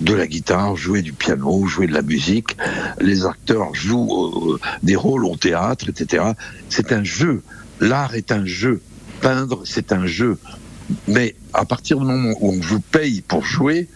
de 0.00 0.14
la 0.14 0.26
guitare, 0.26 0.76
jouer 0.76 1.02
du 1.02 1.12
piano, 1.12 1.66
jouer 1.66 1.86
de 1.86 1.94
la 1.94 2.02
musique. 2.02 2.56
Les 3.00 3.26
acteurs 3.26 3.74
jouent 3.74 4.54
euh, 4.54 4.60
des 4.82 4.96
rôles 4.96 5.24
au 5.24 5.36
théâtre, 5.36 5.88
etc. 5.88 6.24
C'est 6.68 6.92
un 6.92 7.04
jeu. 7.04 7.42
L'art 7.80 8.14
est 8.14 8.32
un 8.32 8.44
jeu. 8.44 8.80
Peindre, 9.20 9.62
c'est 9.64 9.92
un 9.92 10.06
jeu. 10.06 10.38
Mais 11.06 11.34
à 11.52 11.64
partir 11.64 11.98
du 11.98 12.06
moment 12.06 12.34
où 12.40 12.52
on 12.52 12.60
vous 12.60 12.80
paye 12.80 13.20
pour 13.20 13.44
jouer, 13.44 13.88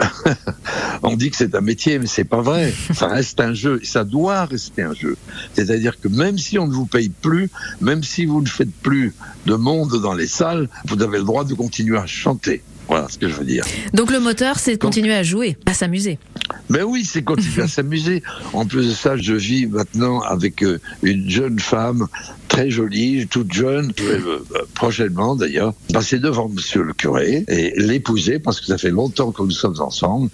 on 1.02 1.16
dit 1.16 1.30
que 1.30 1.36
c'est 1.36 1.54
un 1.54 1.60
métier, 1.60 1.98
mais 1.98 2.06
c'est 2.06 2.24
pas 2.24 2.40
vrai. 2.40 2.72
Ça 2.94 3.08
reste 3.08 3.40
un 3.40 3.54
jeu. 3.54 3.80
Ça 3.82 4.04
doit 4.04 4.44
rester 4.44 4.82
un 4.82 4.94
jeu. 4.94 5.16
C'est-à-dire 5.54 5.98
que 6.00 6.08
même 6.08 6.38
si 6.38 6.58
on 6.58 6.66
ne 6.66 6.72
vous 6.72 6.86
paye 6.86 7.08
plus, 7.08 7.50
même 7.80 8.02
si 8.02 8.26
vous 8.26 8.40
ne 8.40 8.48
faites 8.48 8.72
plus 8.72 9.14
de 9.46 9.54
monde 9.54 10.00
dans 10.00 10.14
les 10.14 10.26
salles, 10.26 10.68
vous 10.86 11.02
avez 11.02 11.18
le 11.18 11.24
droit 11.24 11.44
de 11.44 11.54
continuer 11.54 11.98
à 11.98 12.06
chanter. 12.06 12.62
Voilà 12.88 13.06
ce 13.10 13.18
que 13.18 13.28
je 13.28 13.34
veux 13.34 13.44
dire. 13.44 13.64
Donc 13.92 14.10
le 14.10 14.18
moteur, 14.18 14.58
c'est 14.58 14.72
de 14.72 14.78
continuer 14.78 15.14
à 15.14 15.22
jouer, 15.22 15.56
à 15.66 15.74
s'amuser. 15.74 16.18
Mais 16.68 16.82
oui, 16.82 17.04
c'est 17.04 17.22
continuer 17.22 17.62
à 17.62 17.68
s'amuser. 17.68 18.22
En 18.52 18.66
plus 18.66 18.88
de 18.88 18.92
ça, 18.92 19.16
je 19.16 19.34
vis 19.34 19.66
maintenant 19.66 20.20
avec 20.20 20.62
euh, 20.62 20.78
une 21.02 21.28
jeune 21.28 21.58
femme 21.58 22.06
très 22.48 22.70
jolie, 22.70 23.26
toute 23.28 23.52
jeune, 23.52 23.92
euh, 24.00 24.38
prochainement 24.74 25.36
d'ailleurs, 25.36 25.74
passer 25.92 26.18
devant 26.18 26.48
monsieur 26.48 26.82
le 26.82 26.92
curé 26.92 27.44
et 27.46 27.74
l'épouser 27.76 28.38
parce 28.38 28.60
que 28.60 28.66
ça 28.66 28.78
fait 28.78 28.90
longtemps 28.90 29.32
que 29.32 29.42
nous 29.42 29.50
sommes 29.50 29.80
ensemble. 29.80 30.30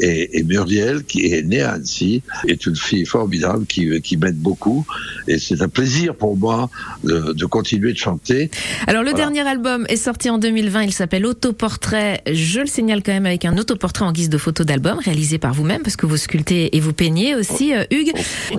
Et, 0.00 0.38
et 0.38 0.42
Muriel, 0.42 1.04
qui 1.04 1.26
est 1.26 1.42
née 1.42 1.60
à 1.60 1.72
Annecy, 1.72 2.22
est 2.46 2.66
une 2.66 2.76
fille 2.76 3.04
formidable 3.04 3.66
qui, 3.66 4.00
qui 4.00 4.16
m'aide 4.16 4.38
beaucoup. 4.38 4.86
Et 5.26 5.38
c'est 5.38 5.60
un 5.62 5.68
plaisir 5.68 6.14
pour 6.14 6.36
moi 6.36 6.70
de, 7.04 7.32
de, 7.32 7.46
continuer 7.46 7.92
de 7.92 7.98
chanter. 7.98 8.50
Alors 8.86 9.02
le 9.02 9.10
voilà. 9.10 9.24
dernier 9.24 9.46
album 9.46 9.84
est 9.88 9.96
sorti 9.96 10.30
en 10.30 10.38
2020, 10.38 10.82
il 10.82 10.92
s'appelle 10.92 11.26
Autoportrait. 11.26 12.22
Je 12.30 12.60
le 12.60 12.66
signale 12.66 13.02
quand 13.02 13.12
même 13.12 13.26
avec 13.26 13.44
un 13.44 13.56
autoportrait 13.58 14.04
en 14.04 14.12
guise 14.12 14.30
de 14.30 14.38
photo 14.38 14.64
d'album 14.64 14.98
réalisé 14.98 15.38
par 15.38 15.52
vous-même 15.54 15.77
parce 15.82 15.96
que 15.96 16.06
vous 16.06 16.16
sculptez 16.16 16.76
et 16.76 16.80
vous 16.80 16.92
peignez 16.92 17.34
aussi. 17.34 17.74
Euh, 17.74 17.84
Hugues, 17.90 18.12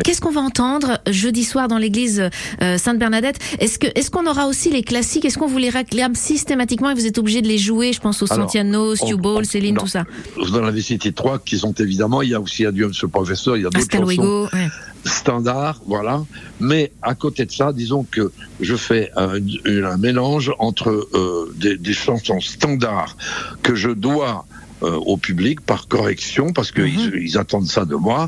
qu'est-ce 0.04 0.22
qu'on 0.22 0.32
va 0.32 0.42
entendre 0.42 1.00
jeudi 1.08 1.44
soir 1.44 1.68
dans 1.68 1.78
l'église 1.78 2.30
euh, 2.62 2.78
Sainte-Bernadette? 2.78 3.40
Est-ce 3.60 3.80
que 3.80 3.88
est-ce 3.96 4.12
qu'on 4.12 4.28
aura 4.28 4.48
aussi 4.48 4.70
les 4.70 4.84
classiques? 4.84 5.26
Est-ce 5.26 5.38
qu'on 5.38 5.48
vous 5.48 5.58
les 5.58 5.70
réclame 5.70 6.16
systématiquement 6.16 6.90
et 6.90 6.94
vous 6.94 7.06
êtes 7.06 7.18
obligé 7.18 7.42
de 7.42 7.48
les 7.48 7.58
jouer? 7.58 7.94
Je 7.94 8.00
pense 8.00 8.22
au 8.22 8.28
Santiano, 8.28 8.96
Stu 8.96 9.16
Ball, 9.16 9.46
Céline, 9.46 9.76
non, 9.76 9.82
tout 9.82 9.88
ça. 9.88 10.06
Vous 10.36 10.56
en 10.56 10.64
avez 10.64 10.82
cité 10.82 11.12
trois 11.12 11.40
qui 11.40 11.58
sont 11.58 11.74
évidemment. 11.74 12.22
Il 12.22 12.30
y 12.30 12.36
a 12.36 12.40
aussi 12.40 12.66
Adieu 12.66 12.88
Monsieur 12.88 13.08
le 13.08 13.12
Professeur. 13.12 13.58
Il 13.58 13.64
y 13.64 13.66
a 13.66 13.70
d'autres 13.70 13.92
chansons. 13.92 14.50
Ouais. 14.54 14.68
standard, 15.06 15.82
voilà. 15.86 16.24
Mais 16.60 16.92
à 17.02 17.16
côté 17.16 17.46
de 17.46 17.52
ça, 17.52 17.74
disons 17.74 18.06
que 18.10 18.32
je 18.60 18.76
fais 18.76 19.12
un, 19.16 19.40
un 19.66 19.98
mélange 19.98 20.52
entre 20.60 20.90
euh, 20.90 21.54
des, 21.56 21.78
des, 21.78 21.94
chansons 21.94 22.40
standards 22.42 23.16
que 23.64 23.76
je 23.76 23.90
dois 23.90 24.46
au 24.82 25.18
public 25.18 25.62
par 25.62 25.88
correction 25.88 26.54
parce 26.54 26.72
qu'ils 26.72 26.84
mm 26.86 27.12
-hmm. 27.12 27.22
ils 27.28 27.38
attendent 27.38 27.68
ça 27.78 27.84
de 27.86 27.96
moi 27.96 28.22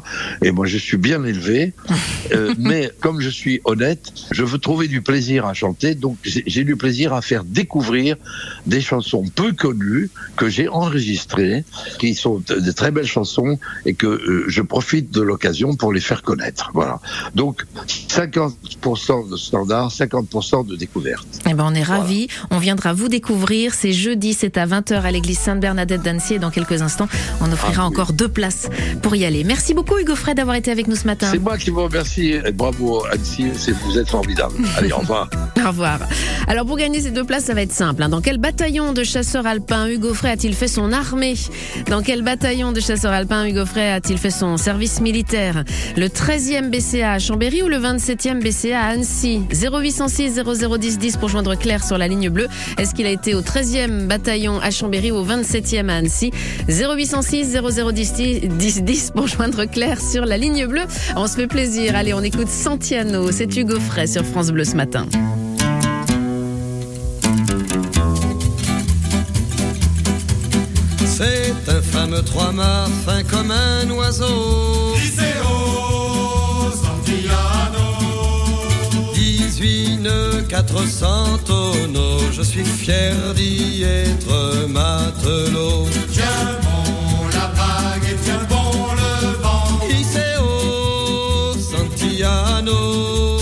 et 0.45 0.51
moi 0.51 0.65
je 0.73 0.77
suis 0.87 0.97
bien 0.97 1.23
élevé. 1.23 1.73
Euh, 2.33 2.53
mais 2.69 2.83
comme 3.03 3.19
je 3.27 3.31
suis 3.41 3.57
honnête 3.65 4.03
je 4.37 4.43
veux 4.51 4.61
trouver 4.67 4.87
du 4.95 5.01
plaisir 5.09 5.39
à 5.51 5.53
chanter 5.53 5.91
donc 6.05 6.15
j'ai 6.23 6.63
du 6.71 6.75
plaisir 6.83 7.07
à 7.13 7.21
faire 7.21 7.43
découvrir 7.61 8.15
des 8.73 8.81
chansons 8.89 9.23
peu 9.39 9.49
connues 9.65 10.09
que 10.39 10.47
j'ai 10.55 10.67
enregistrées 10.81 11.63
qui 11.99 12.09
sont 12.23 12.41
de 12.47 12.71
très 12.71 12.91
belles 12.95 13.13
chansons 13.17 13.59
et 13.85 13.93
que 14.01 14.07
euh, 14.07 14.45
je 14.55 14.61
profite 14.61 15.11
de 15.11 15.21
l'occasion 15.29 15.75
pour 15.75 15.91
les 15.95 15.99
faire 16.09 16.21
connaître. 16.21 16.71
Voilà. 16.73 16.99
Donc 17.35 17.65
50% 18.09 19.29
de 19.31 19.37
standard 19.37 19.89
50% 19.89 20.65
de 20.67 20.75
découverte 20.75 21.27
eh 21.49 21.53
ben 21.53 21.65
on 21.67 21.73
est 21.73 21.83
voilà. 21.83 22.01
ravis 22.01 22.27
on 22.49 22.59
viendra 22.59 22.93
vous 22.93 23.07
découvrir 23.07 23.73
c'est 23.73 23.93
jeudi 23.93 24.33
c'est 24.33 24.57
à 24.57 24.65
20h 24.65 25.01
à 25.01 25.11
l'église 25.11 25.39
Sainte-Bernadette 25.39 26.01
d'Annecy 26.01 26.35
dans 26.41 26.49
quelques 26.49 26.81
instants, 26.81 27.07
on 27.39 27.51
offrira 27.51 27.83
ah, 27.83 27.87
oui. 27.87 27.93
encore 27.93 28.13
deux 28.13 28.27
places 28.27 28.69
pour 29.01 29.15
y 29.15 29.23
aller. 29.23 29.43
Merci 29.43 29.73
beaucoup 29.73 29.97
Hugo 29.97 30.15
Fred 30.15 30.37
d'avoir 30.37 30.57
été 30.57 30.71
avec 30.71 30.87
nous 30.87 30.95
ce 30.95 31.05
matin. 31.05 31.27
C'est 31.31 31.39
moi 31.39 31.57
qui 31.57 31.69
vous 31.69 31.83
remercie. 31.83 32.35
Bravo 32.53 33.05
Annecy, 33.11 33.51
vous 33.85 33.97
êtes 33.97 34.09
formidable. 34.09 34.55
Allez, 34.77 34.91
au 34.91 34.97
revoir. 34.97 35.29
au 35.63 35.67
revoir. 35.67 35.99
Alors 36.47 36.65
pour 36.65 36.77
gagner 36.77 37.01
ces 37.01 37.11
deux 37.11 37.23
places, 37.23 37.45
ça 37.45 37.53
va 37.53 37.61
être 37.61 37.71
simple. 37.71 38.03
Hein. 38.03 38.09
Dans 38.09 38.21
quel 38.21 38.37
bataillon 38.37 38.93
de 38.93 39.03
chasseurs 39.03 39.45
alpins 39.47 39.87
Hugo 39.87 40.13
Frey 40.13 40.31
a-t-il 40.31 40.53
fait 40.53 40.67
son 40.67 40.91
armée? 40.91 41.35
Dans 41.89 42.01
quel 42.01 42.23
bataillon 42.23 42.71
de 42.71 42.79
chasseurs 42.79 43.13
alpins 43.13 43.45
Hugo 43.45 43.65
Frey 43.65 43.91
a-t-il 43.91 44.17
fait 44.17 44.31
son 44.31 44.57
service 44.57 45.01
militaire? 45.01 45.63
Le 45.95 46.07
13e 46.07 46.69
BCA 46.69 47.13
à 47.13 47.19
Chambéry 47.19 47.61
ou 47.63 47.67
le 47.67 47.77
27e 47.77 48.41
BCA 48.41 48.81
à 48.81 48.87
Annecy? 48.89 49.41
0806 49.51 50.41
0010 50.43 50.97
10 50.97 51.17
pour 51.17 51.29
joindre 51.29 51.55
Claire 51.55 51.83
sur 51.83 51.97
la 51.97 52.07
ligne 52.07 52.29
bleue. 52.29 52.47
Est-ce 52.77 52.93
qu'il 52.95 53.05
a 53.05 53.11
été 53.11 53.35
au 53.35 53.41
13e 53.41 54.07
bataillon 54.07 54.59
à 54.59 54.71
Chambéry 54.71 55.11
ou 55.11 55.17
au 55.17 55.25
27e 55.25 55.89
à 55.89 55.95
Annecy? 55.95 56.30
0806 56.67 57.57
0010 57.61 58.13
10 58.49 58.83
10 58.83 59.11
pour 59.11 59.27
joindre 59.27 59.65
Claire 59.65 60.01
sur 60.01 60.25
la 60.25 60.37
ligne 60.37 60.65
bleue. 60.65 60.85
On 61.15 61.27
se 61.27 61.35
fait 61.35 61.47
plaisir. 61.47 61.95
Allez, 61.95 62.13
on 62.13 62.21
écoute 62.21 62.49
Santiano. 62.49 63.31
C'est 63.31 63.55
Hugo 63.55 63.79
Fray 63.79 64.07
sur 64.07 64.25
France 64.25 64.51
Bleu 64.51 64.63
ce 64.63 64.75
matin. 64.75 65.07
C'est 71.05 71.53
un 71.67 71.81
fameux 71.81 72.23
trois-mâts 72.23 72.87
fin 73.05 73.23
comme 73.23 73.51
un 73.51 73.89
oiseau. 73.91 74.90
400 80.67 81.39
tonneaux. 81.45 82.19
Je 82.31 82.43
suis 82.43 82.63
fier 82.63 83.15
d'y 83.35 83.83
être 83.83 84.67
matelot. 84.67 85.87
Tiens 86.11 86.25
bon 86.61 87.27
la 87.33 87.47
vague 87.59 88.03
et 88.11 88.15
tiens 88.23 88.45
bon 88.47 88.93
le 89.01 89.41
vent. 89.41 89.79
Liceo 89.89 91.53
Santillano. 91.57 93.39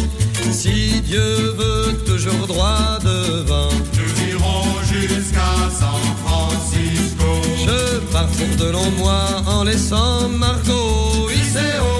Si 0.51 1.01
Dieu 1.01 1.55
veut 1.57 1.97
toujours 2.05 2.47
droit 2.47 2.97
devant. 3.03 3.69
Nous 3.97 4.29
irons 4.31 4.65
jusqu'à 4.83 5.51
San 5.79 6.01
Francisco. 6.23 7.29
Je 7.65 7.99
pars 8.13 8.27
pour 8.27 8.65
de 8.65 8.71
longs 8.71 8.91
mois 8.97 9.43
en 9.45 9.63
laissant 9.63 10.29
Margot. 10.29 11.27
Liceo 11.29 11.98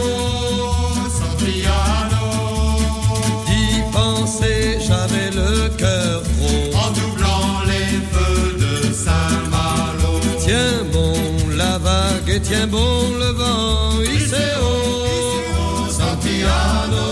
et 12.39 12.41
tiens 12.41 12.67
bon 12.67 13.01
le 13.19 13.31
vent. 13.31 14.01
Iseo, 14.01 14.72
Santiano. 15.89 17.08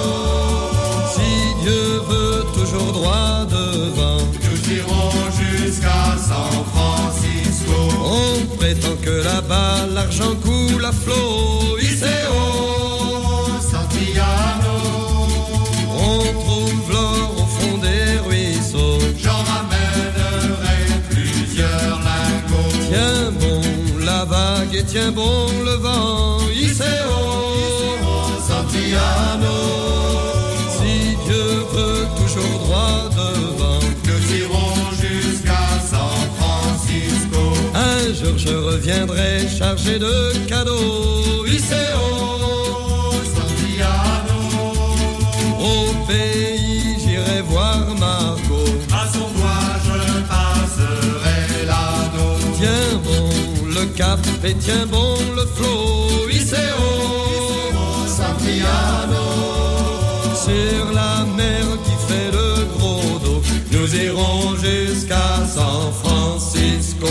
Si 1.14 1.64
Dieu 1.64 2.02
veut 2.10 2.44
toujours 2.54 2.92
droit 2.94 3.46
devant. 3.50 4.22
Nous 4.46 4.74
irons 4.78 5.12
jusqu'à 5.40 6.04
San 6.28 6.54
Francisco. 6.74 7.78
On 8.04 8.56
prétend 8.58 8.96
que 9.04 9.24
là-bas 9.24 9.88
l'argent 9.94 10.36
coule 10.44 10.57
et 24.88 24.92
tiens 24.92 25.12
bon 25.12 25.48
le 25.66 25.76
vent, 25.76 26.38
Iseo, 26.54 26.86
Santiano. 28.48 29.58
Si 30.78 31.16
Dieu 31.26 31.48
veut 31.74 32.08
toujours 32.18 32.60
droit 32.66 33.10
devant, 33.10 33.80
nous 34.06 34.36
irons 34.36 34.76
jusqu'à 35.02 35.66
San 35.92 36.20
Francisco. 36.40 37.42
Un 37.74 38.14
jour 38.14 38.38
je 38.38 38.54
reviendrai 38.54 39.48
chargé 39.48 40.00
de 40.00 40.34
cadeaux, 40.48 41.46
Iseo, 41.46 42.08
Santiano. 43.36 44.42
Au 45.60 45.94
pays 46.08 46.98
j'irai 47.00 47.42
voir 47.42 47.80
Margot. 48.00 48.74
À 48.92 49.08
son 49.12 49.30
doigt 49.38 49.57
et 54.48 54.56
tiens 54.56 54.86
bon 54.90 55.16
le 55.36 55.46
flot, 55.46 56.30
Iseo, 56.30 56.58
Santiano. 58.08 59.26
Sur 60.36 60.92
la 60.94 61.26
mer 61.36 61.66
qui 61.84 61.92
fait 62.08 62.32
le 62.32 62.48
iront 63.96 64.56
jusqu'à 64.56 65.46
San 65.48 65.92
Francisco. 66.02 67.08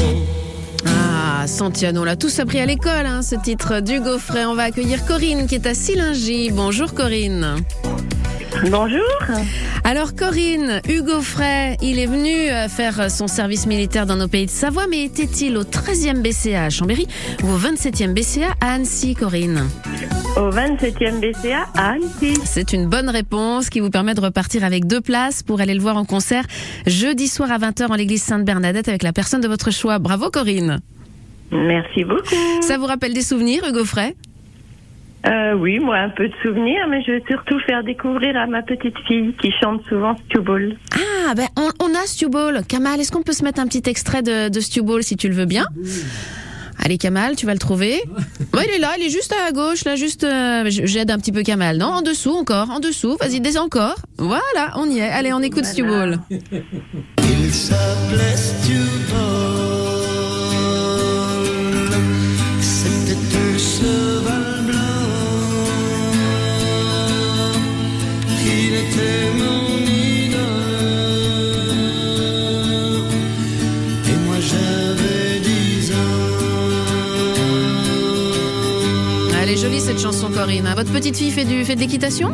Ah, 0.86 1.46
Santiano, 1.46 2.02
on 2.02 2.04
l'a 2.04 2.16
tous 2.16 2.38
appris 2.38 2.60
à 2.60 2.66
l'école, 2.66 3.06
hein, 3.06 3.22
ce 3.22 3.34
titre 3.36 3.80
du 3.80 4.00
Gaufret. 4.00 4.46
On 4.46 4.54
va 4.54 4.64
accueillir 4.64 5.04
Corinne 5.06 5.46
qui 5.46 5.56
est 5.56 5.66
à 5.66 5.74
Silingy. 5.74 6.50
Bonjour 6.50 6.94
Corinne. 6.94 7.56
Bonjour. 8.64 9.02
Alors 9.84 10.14
Corinne, 10.14 10.80
Hugo 10.88 11.20
Frey, 11.20 11.76
il 11.82 11.98
est 11.98 12.06
venu 12.06 12.50
euh, 12.50 12.68
faire 12.68 13.10
son 13.10 13.26
service 13.28 13.66
militaire 13.66 14.06
dans 14.06 14.16
nos 14.16 14.28
pays 14.28 14.46
de 14.46 14.50
Savoie, 14.50 14.86
mais 14.88 15.04
était-il 15.04 15.56
au 15.56 15.62
13e 15.62 16.22
BCA 16.22 16.64
à 16.64 16.70
Chambéry 16.70 17.06
ou 17.44 17.48
au 17.48 17.58
27e 17.58 18.14
BCA 18.14 18.54
à 18.60 18.74
Annecy, 18.74 19.14
Corinne? 19.14 19.68
Au 20.36 20.50
27e 20.50 21.20
BCA 21.20 21.66
à 21.74 21.92
Annecy. 21.92 22.34
C'est 22.44 22.72
une 22.72 22.86
bonne 22.88 23.10
réponse 23.10 23.68
qui 23.68 23.80
vous 23.80 23.90
permet 23.90 24.14
de 24.14 24.20
repartir 24.20 24.64
avec 24.64 24.86
deux 24.86 25.00
places 25.00 25.42
pour 25.42 25.60
aller 25.60 25.74
le 25.74 25.80
voir 25.80 25.96
en 25.96 26.04
concert 26.04 26.44
jeudi 26.86 27.28
soir 27.28 27.52
à 27.52 27.58
20h 27.58 27.88
en 27.90 27.94
l'église 27.94 28.22
Sainte-Bernadette 28.22 28.88
avec 28.88 29.02
la 29.02 29.12
personne 29.12 29.40
de 29.42 29.48
votre 29.48 29.70
choix. 29.70 29.98
Bravo 29.98 30.30
Corinne. 30.30 30.80
Merci 31.52 32.04
beaucoup. 32.04 32.62
Ça 32.62 32.78
vous 32.78 32.86
rappelle 32.86 33.12
des 33.14 33.22
souvenirs, 33.22 33.62
Hugo 33.68 33.84
Frey? 33.84 34.16
Euh, 35.28 35.54
oui, 35.54 35.78
moi 35.80 35.96
un 35.98 36.10
peu 36.10 36.28
de 36.28 36.34
souvenirs, 36.42 36.86
mais 36.88 37.02
je 37.02 37.12
vais 37.12 37.22
surtout 37.28 37.58
faire 37.66 37.82
découvrir 37.82 38.36
à 38.36 38.46
ma 38.46 38.62
petite 38.62 38.96
fille 39.08 39.34
qui 39.40 39.50
chante 39.60 39.82
souvent 39.88 40.16
Stu 40.26 40.40
Ball. 40.40 40.76
Ah, 41.28 41.34
ben 41.34 41.46
on, 41.56 41.68
on 41.84 41.94
a 41.94 42.06
Stu 42.06 42.28
Ball. 42.28 42.62
Kamal, 42.68 43.00
est-ce 43.00 43.10
qu'on 43.10 43.22
peut 43.22 43.32
se 43.32 43.42
mettre 43.42 43.60
un 43.60 43.66
petit 43.66 43.82
extrait 43.90 44.22
de, 44.22 44.48
de 44.48 44.60
Stu 44.60 44.82
Ball 44.82 45.02
si 45.02 45.16
tu 45.16 45.28
le 45.28 45.34
veux 45.34 45.46
bien? 45.46 45.66
Allez 46.84 46.98
Kamal, 46.98 47.34
tu 47.34 47.46
vas 47.46 47.54
le 47.54 47.58
trouver. 47.58 48.00
Ouais, 48.54 48.64
il 48.68 48.74
est 48.76 48.78
là, 48.78 48.90
il 48.98 49.04
est 49.06 49.10
juste 49.10 49.34
à 49.48 49.50
gauche, 49.50 49.84
là, 49.84 49.96
juste. 49.96 50.22
euh, 50.22 50.64
J'aide 50.68 51.10
un 51.10 51.18
petit 51.18 51.32
peu 51.32 51.42
Kamal. 51.42 51.78
Non, 51.78 51.86
en 51.86 52.02
dessous 52.02 52.30
encore, 52.36 52.70
en 52.70 52.78
dessous. 52.78 53.16
Vas-y, 53.18 53.40
descends 53.40 53.64
encore. 53.64 53.96
Voilà, 54.18 54.72
on 54.76 54.88
y 54.88 54.98
est. 54.98 55.08
Allez, 55.08 55.32
on 55.32 55.40
écoute 55.40 55.64
Stu 55.64 55.82
Ball. 55.82 56.18
Il 56.30 57.52
s'appelait 57.52 58.36
Stewart. 58.36 59.75
Votre 80.76 80.92
petite 80.92 81.16
fille 81.16 81.30
fait, 81.30 81.44
du, 81.44 81.64
fait 81.64 81.74
de 81.74 81.80
l'équitation? 81.80 82.28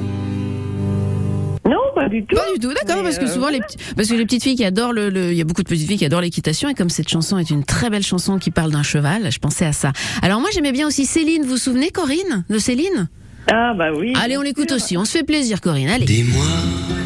Non, 1.64 1.78
pas 1.94 2.08
du 2.08 2.24
tout. 2.26 2.34
Pas 2.34 2.44
du 2.52 2.58
tout, 2.58 2.72
d'accord, 2.74 3.02
parce 3.04 3.18
que 3.18 3.24
euh, 3.24 3.32
souvent 3.32 3.48
les 3.48 3.60
petits- 3.60 3.76
parce 3.96 4.08
que 4.08 4.14
les 4.14 4.24
petites 4.24 4.42
filles 4.42 4.56
qui 4.56 4.64
adorent 4.64 4.92
le, 4.92 5.10
le- 5.10 5.30
il 5.30 5.38
y 5.38 5.40
a 5.40 5.44
beaucoup 5.44 5.62
de 5.62 5.68
petites 5.68 5.86
filles 5.86 5.96
qui 5.98 6.04
adorent 6.04 6.20
l'équitation 6.22 6.68
et 6.68 6.74
comme 6.74 6.90
cette 6.90 7.08
chanson 7.08 7.38
est 7.38 7.50
une 7.50 7.64
très 7.64 7.88
belle 7.88 8.02
chanson 8.02 8.38
qui 8.38 8.50
parle 8.50 8.72
d'un 8.72 8.82
cheval, 8.82 9.30
je 9.30 9.38
pensais 9.38 9.64
à 9.64 9.72
ça. 9.72 9.92
Alors 10.22 10.40
moi 10.40 10.50
j'aimais 10.52 10.72
bien 10.72 10.88
aussi 10.88 11.06
Céline, 11.06 11.42
vous 11.44 11.50
vous 11.50 11.56
souvenez 11.56 11.90
Corinne 11.90 12.44
de 12.50 12.58
Céline? 12.58 13.08
Ah 13.50 13.74
bah 13.78 13.90
oui. 13.96 14.12
Allez, 14.20 14.36
on 14.36 14.42
l'écoute 14.42 14.72
aussi, 14.72 14.96
on 14.96 15.04
se 15.04 15.12
fait 15.18 15.22
plaisir 15.24 15.60
Corinne, 15.60 15.88
allez. 15.88 16.04
Dis-moi, 16.04 16.44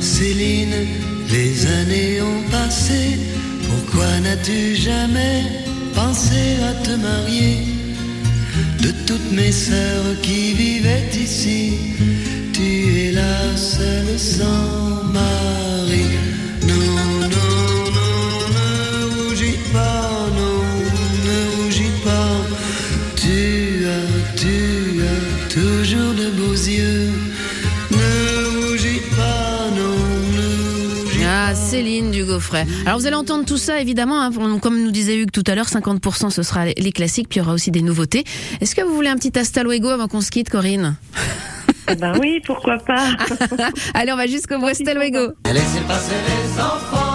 Céline, 0.00 0.72
les 1.30 1.66
années 1.66 2.20
ont 2.22 2.50
passé. 2.50 3.18
Pourquoi 3.68 4.06
n'as-tu 4.20 4.74
jamais 4.74 5.42
pensé 5.94 6.56
à 6.62 6.72
te 6.82 6.96
marier? 6.96 7.58
De 8.86 8.92
toutes 9.04 9.32
mes 9.32 9.50
sœurs 9.50 10.20
qui 10.22 10.54
vivaient 10.54 11.10
ici, 11.12 11.72
tu 12.52 13.08
es 13.08 13.10
la 13.10 13.56
seule 13.56 14.16
sans 14.16 15.02
mari. 15.12 16.25
Alors 32.86 32.98
vous 32.98 33.06
allez 33.06 33.16
entendre 33.16 33.44
tout 33.44 33.58
ça 33.58 33.80
évidemment, 33.80 34.20
hein, 34.22 34.30
comme 34.60 34.82
nous 34.82 34.90
disait 34.90 35.16
Hugues 35.18 35.30
tout 35.32 35.44
à 35.46 35.54
l'heure, 35.54 35.66
50% 35.68 36.30
ce 36.30 36.42
sera 36.42 36.66
les- 36.66 36.92
classiques, 36.92 37.28
puis 37.28 37.38
il 37.38 37.42
y 37.42 37.46
aura 37.46 37.52
aussi 37.54 37.70
des 37.70 37.82
nouveautés. 37.82 38.24
Est-ce 38.60 38.74
que 38.74 38.82
vous 38.82 38.94
voulez 38.94 39.08
un 39.08 39.16
petit 39.16 39.36
hasta 39.38 39.62
luego 39.62 39.88
avant 39.88 40.08
qu'on 40.08 40.20
se 40.20 40.30
quitte 40.30 40.48
Corinne? 40.50 40.96
Eh 41.88 41.94
ben 41.94 42.14
oui, 42.20 42.40
pourquoi 42.44 42.78
pas. 42.78 43.10
Allez, 43.94 44.12
on 44.12 44.16
va 44.16 44.26
jusqu'au 44.26 44.58
bout, 44.58 44.66
hasta 44.66 44.92
luego. 44.94 45.32
Laissez 45.46 45.80
passer 45.86 46.14
les 46.26 46.60
enfants 46.60 47.05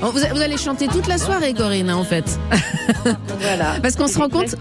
Vous, 0.00 0.12
vous 0.12 0.40
allez 0.40 0.56
chanter 0.56 0.88
toute 0.88 1.06
la 1.08 1.18
soirée 1.18 1.52
Corinne 1.52 1.90
hein, 1.90 1.96
en 1.96 2.04
fait. 2.04 2.38
Voilà. 3.40 3.76
Parce 3.82 3.96
qu'on 3.96 4.06
se 4.06 4.18
rend 4.18 4.28
compte, 4.28 4.56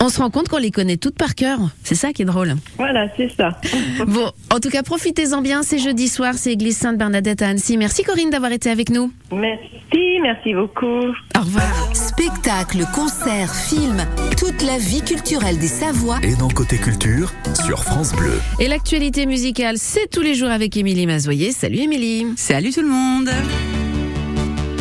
on, 0.00 0.08
se 0.08 0.18
rend 0.18 0.30
compte 0.30 0.48
qu'on 0.48 0.58
les 0.58 0.70
connaît 0.70 0.96
toutes 0.96 1.16
par 1.16 1.34
cœur. 1.34 1.58
C'est 1.82 1.94
ça 1.94 2.12
qui 2.12 2.22
est 2.22 2.26
drôle. 2.26 2.54
Voilà, 2.76 3.08
c'est 3.16 3.30
ça. 3.36 3.60
Bon, 4.06 4.30
en 4.52 4.60
tout 4.60 4.68
cas, 4.68 4.82
profitez-en 4.82 5.40
bien. 5.40 5.62
C'est 5.62 5.78
jeudi 5.78 6.08
soir, 6.08 6.34
c'est 6.34 6.52
Église 6.52 6.76
Sainte-Bernadette 6.76 7.42
à 7.42 7.48
Annecy. 7.48 7.76
Merci 7.76 8.02
Corinne 8.02 8.30
d'avoir 8.30 8.52
été 8.52 8.70
avec 8.70 8.90
nous. 8.90 9.12
Merci, 9.32 10.20
merci 10.22 10.54
beaucoup. 10.54 11.06
Au 11.36 11.40
revoir. 11.40 11.94
Spectacles, 11.94 12.84
concerts, 12.94 13.54
films, 13.54 14.04
toute 14.38 14.62
la 14.62 14.78
vie 14.78 15.02
culturelle 15.02 15.58
des 15.58 15.68
Savoies 15.68 16.18
Et 16.22 16.36
dans 16.36 16.48
Côté 16.48 16.76
Culture, 16.76 17.32
sur 17.54 17.82
France 17.82 18.12
Bleu. 18.14 18.40
Et 18.60 18.68
l'actualité 18.68 19.26
musicale, 19.26 19.76
c'est 19.78 20.08
tous 20.10 20.22
les 20.22 20.34
jours 20.34 20.50
avec 20.50 20.76
Émilie 20.76 21.06
Mazoyer. 21.06 21.52
Salut 21.52 21.78
Émilie. 21.78 22.26
Salut 22.36 22.70
tout 22.70 22.82
le 22.82 22.88
monde 22.88 23.30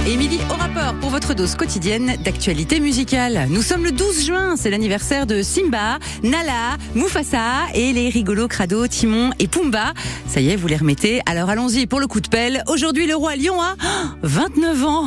Émilie 0.08 0.40
au 0.52 0.54
rapport 0.54 0.94
pour 1.02 1.10
votre 1.10 1.34
dose 1.34 1.56
quotidienne 1.56 2.16
d'actualité 2.24 2.80
musicale. 2.80 3.48
Nous 3.50 3.64
sommes 3.64 3.84
le 3.84 3.92
12 3.92 4.26
juin, 4.26 4.56
c'est 4.56 4.70
l'anniversaire 4.70 5.26
de 5.26 5.42
Simba, 5.42 5.98
Nala, 6.22 6.78
Mufasa 6.94 7.42
et 7.74 7.92
les 7.92 8.10
rigolos 8.10 8.48
crado 8.48 8.88
Timon 8.88 9.32
et 9.40 9.48
Pumba. 9.48 9.94
Ça 10.28 10.42
y 10.42 10.52
est, 10.52 10.56
vous 10.56 10.68
les 10.68 10.78
remettez. 10.78 11.22
Alors 11.26 11.50
allons-y 11.50 11.88
pour 11.88 12.00
le 12.00 12.06
coup 12.06 12.22
de 12.22 12.28
pelle. 12.28 12.64
Aujourd'hui, 12.68 13.08
le 13.08 13.16
roi 13.16 13.36
lion 13.36 13.60
a 13.60 13.76
29 14.22 14.84
ans. 14.86 15.06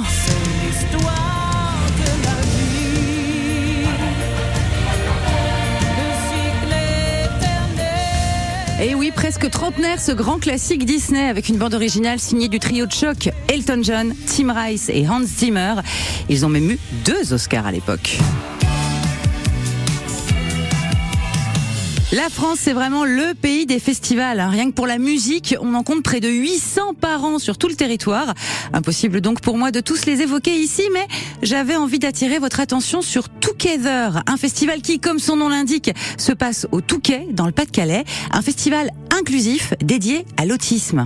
Et 8.80 8.94
oui, 8.94 9.10
presque 9.10 9.50
trentenaire, 9.50 10.00
ce 10.00 10.12
grand 10.12 10.38
classique 10.38 10.84
Disney 10.84 11.28
avec 11.28 11.48
une 11.48 11.56
bande 11.56 11.74
originale 11.74 12.20
signée 12.20 12.48
du 12.48 12.60
trio 12.60 12.86
de 12.86 12.92
choc 12.92 13.28
Elton 13.48 13.80
John, 13.82 14.14
Tim 14.26 14.52
Rice 14.52 14.88
et 14.88 15.08
Hans 15.08 15.24
Zimmer. 15.24 15.74
Ils 16.28 16.46
ont 16.46 16.48
même 16.48 16.70
eu 16.70 16.78
deux 17.04 17.32
Oscars 17.32 17.66
à 17.66 17.72
l'époque. 17.72 18.18
La 22.10 22.30
France, 22.30 22.60
c'est 22.62 22.72
vraiment 22.72 23.04
le 23.04 23.34
pays 23.34 23.66
des 23.66 23.78
festivals. 23.78 24.40
Rien 24.40 24.70
que 24.70 24.74
pour 24.74 24.86
la 24.86 24.96
musique, 24.96 25.54
on 25.60 25.74
en 25.74 25.82
compte 25.82 26.02
près 26.02 26.20
de 26.20 26.28
800 26.28 26.94
par 26.98 27.22
an 27.22 27.38
sur 27.38 27.58
tout 27.58 27.68
le 27.68 27.74
territoire. 27.74 28.32
Impossible 28.72 29.20
donc 29.20 29.42
pour 29.42 29.58
moi 29.58 29.70
de 29.72 29.80
tous 29.80 30.06
les 30.06 30.22
évoquer 30.22 30.58
ici, 30.58 30.84
mais 30.94 31.06
j'avais 31.42 31.76
envie 31.76 31.98
d'attirer 31.98 32.38
votre 32.38 32.60
attention 32.60 33.02
sur 33.02 33.28
Together, 33.28 34.22
un 34.26 34.38
festival 34.38 34.80
qui, 34.80 35.00
comme 35.00 35.18
son 35.18 35.36
nom 35.36 35.50
l'indique, 35.50 35.90
se 36.16 36.32
passe 36.32 36.66
au 36.72 36.80
Touquet, 36.80 37.26
dans 37.30 37.44
le 37.44 37.52
Pas-de-Calais. 37.52 38.04
Un 38.30 38.40
festival 38.40 38.90
inclusif 39.10 39.74
dédié 39.82 40.24
à 40.38 40.46
l'autisme. 40.46 41.04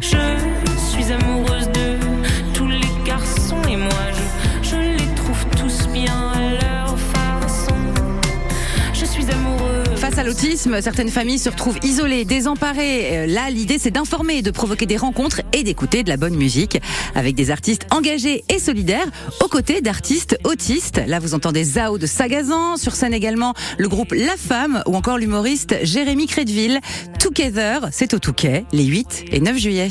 L'autisme, 10.33 10.81
certaines 10.81 11.11
familles 11.11 11.39
se 11.39 11.51
retrouvent 11.51 11.79
isolées, 11.83 12.25
désemparées. 12.25 13.19
Euh, 13.19 13.27
Là, 13.27 13.51
l'idée, 13.51 13.77
c'est 13.79 13.91
d'informer, 13.91 14.41
de 14.41 14.51
provoquer 14.51 14.87
des 14.87 14.97
rencontres 14.97 15.43
et 15.53 15.63
d'écouter 15.63 16.05
de 16.05 16.09
la 16.09 16.17
bonne 16.17 16.37
musique 16.37 16.81
avec 17.15 17.35
des 17.35 17.51
artistes 17.51 17.87
engagés 17.91 18.43
et 18.49 18.59
solidaires 18.59 19.07
aux 19.45 19.49
côtés 19.49 19.83
d'artistes 19.83 20.39
autistes. 20.45 21.03
Là, 21.07 21.19
vous 21.19 21.35
entendez 21.35 21.65
Zao 21.65 21.99
de 21.99 22.07
Sagazan, 22.07 22.79
sur 22.79 22.95
scène 22.95 23.13
également 23.13 23.53
le 23.77 23.89
groupe 23.89 24.13
La 24.13 24.39
Femme 24.39 24.83
ou 24.87 24.97
encore 24.97 25.19
l'humoriste 25.19 25.77
Jérémy 25.83 26.27
Crédville. 26.27 26.81
Together, 27.19 27.89
c'est 27.93 28.15
au 28.15 28.19
Touquet, 28.19 28.65
les 28.73 28.85
8 28.85 29.25
et 29.33 29.41
9 29.41 29.59
juillet. 29.59 29.91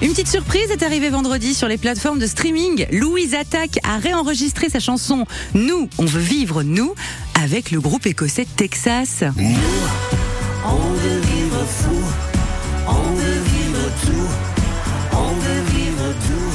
Une 0.00 0.10
petite 0.10 0.28
surprise 0.28 0.70
est 0.70 0.82
arrivée 0.82 1.10
vendredi 1.10 1.54
sur 1.54 1.68
les 1.68 1.76
plateformes 1.76 2.18
de 2.18 2.26
streaming. 2.26 2.86
Louise 2.92 3.34
Attaque 3.34 3.78
a 3.82 3.98
réenregistré 3.98 4.68
sa 4.68 4.80
chanson 4.80 5.26
Nous, 5.54 5.88
on 5.98 6.04
veut 6.04 6.20
vivre 6.20 6.62
nous 6.62 6.94
avec 7.42 7.70
le 7.70 7.80
groupe 7.80 8.06
écossais 8.06 8.46
Texas. 8.56 9.24
On 9.24 9.32
veut 9.32 11.20
vivre 11.20 11.64
fou, 11.66 11.96
on 12.86 13.12
veut 13.12 13.40
vivre 13.44 13.90
tout, 14.04 14.28
on 15.12 15.32
veut 15.34 15.62
vivre 15.72 16.14
tout. 16.26 16.52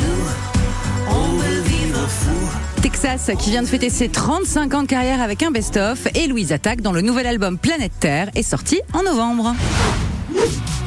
Nous, 0.00 1.10
on 1.10 1.36
veut 1.36 1.60
vivre 1.62 2.08
fou. 2.08 2.80
Texas 2.82 3.30
qui 3.38 3.50
vient 3.50 3.62
de 3.62 3.68
fêter 3.68 3.90
ses 3.90 4.08
35 4.08 4.74
ans 4.74 4.82
de 4.82 4.88
carrière 4.88 5.20
avec 5.20 5.42
un 5.42 5.50
best-of 5.50 6.06
et 6.14 6.26
Louise 6.26 6.52
Attaque 6.52 6.80
dans 6.80 6.92
le 6.92 7.00
nouvel 7.00 7.26
album 7.26 7.58
Planète 7.58 7.92
Terre 8.00 8.30
est 8.34 8.42
sorti 8.42 8.80
en 8.92 9.02
novembre. 9.02 9.54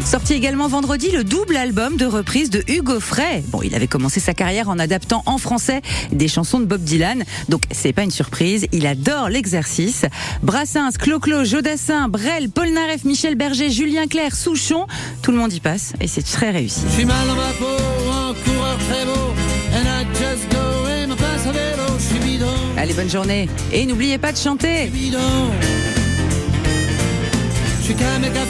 Sorti 0.04 0.34
également 0.34 0.68
vendredi 0.68 1.10
le 1.12 1.24
double 1.24 1.56
album 1.58 1.98
de 1.98 2.06
reprise 2.06 2.50
de 2.50 2.64
Hugo 2.68 3.00
Frey. 3.00 3.44
Bon, 3.48 3.62
il 3.64 3.74
avait 3.76 3.88
commencé 3.88 4.20
sa 4.20 4.34
carrière 4.34 4.70
en 4.70 4.78
adaptant 4.78 5.24
en 5.26 5.38
français 5.38 5.82
des 6.12 6.28
chansons 6.28 6.60
de 6.60 6.66
Bob 6.66 6.82
Dylan, 6.82 7.24
donc 7.50 7.64
c'est 7.72 7.94
pas 7.94 8.04
une 8.04 8.12
surprise, 8.12 8.68
il 8.72 8.86
adore 8.86 9.30
l'exercice. 9.30 10.06
Brassens, 10.44 10.92
Clo-Clo, 11.00 11.44
Jodassin, 11.44 12.08
Brel, 12.08 12.50
Polnareff, 12.50 13.04
Michel 13.04 13.36
Berger, 13.36 13.70
Julien 13.72 14.08
Clerc, 14.08 14.36
Souchon, 14.36 14.86
tout 15.22 15.32
le 15.32 15.38
monde 15.38 15.54
y 15.54 15.60
passe 15.60 15.94
et 16.00 16.08
c'est 16.08 16.24
très 16.24 16.52
réussi. 16.52 16.82
Je 16.90 16.94
suis 16.94 17.06
mal 17.06 17.28
dans 17.28 17.36
ma 17.36 17.52
peau, 17.54 17.66
un 17.66 18.34
coureur 18.44 18.78
très 18.90 19.06
beau, 19.06 19.34
and 19.74 19.86
I 19.86 20.06
just 20.14 20.52
go 20.52 20.66
passe 21.16 21.48
à 21.48 21.52
vélo, 21.52 21.84
je 21.98 22.04
suis 22.04 22.20
bidon, 22.20 22.46
Allez, 22.78 22.94
bonne 22.94 23.10
journée 23.10 23.50
et 23.72 23.86
n'oubliez 23.86 24.18
pas 24.18 24.32
de 24.32 24.38
chanter. 24.38 24.88
bidon. 24.88 25.20
Je 27.80 27.86
suis 27.86 27.96
qu'un 27.96 28.20
mec 28.20 28.32
à 28.36 28.46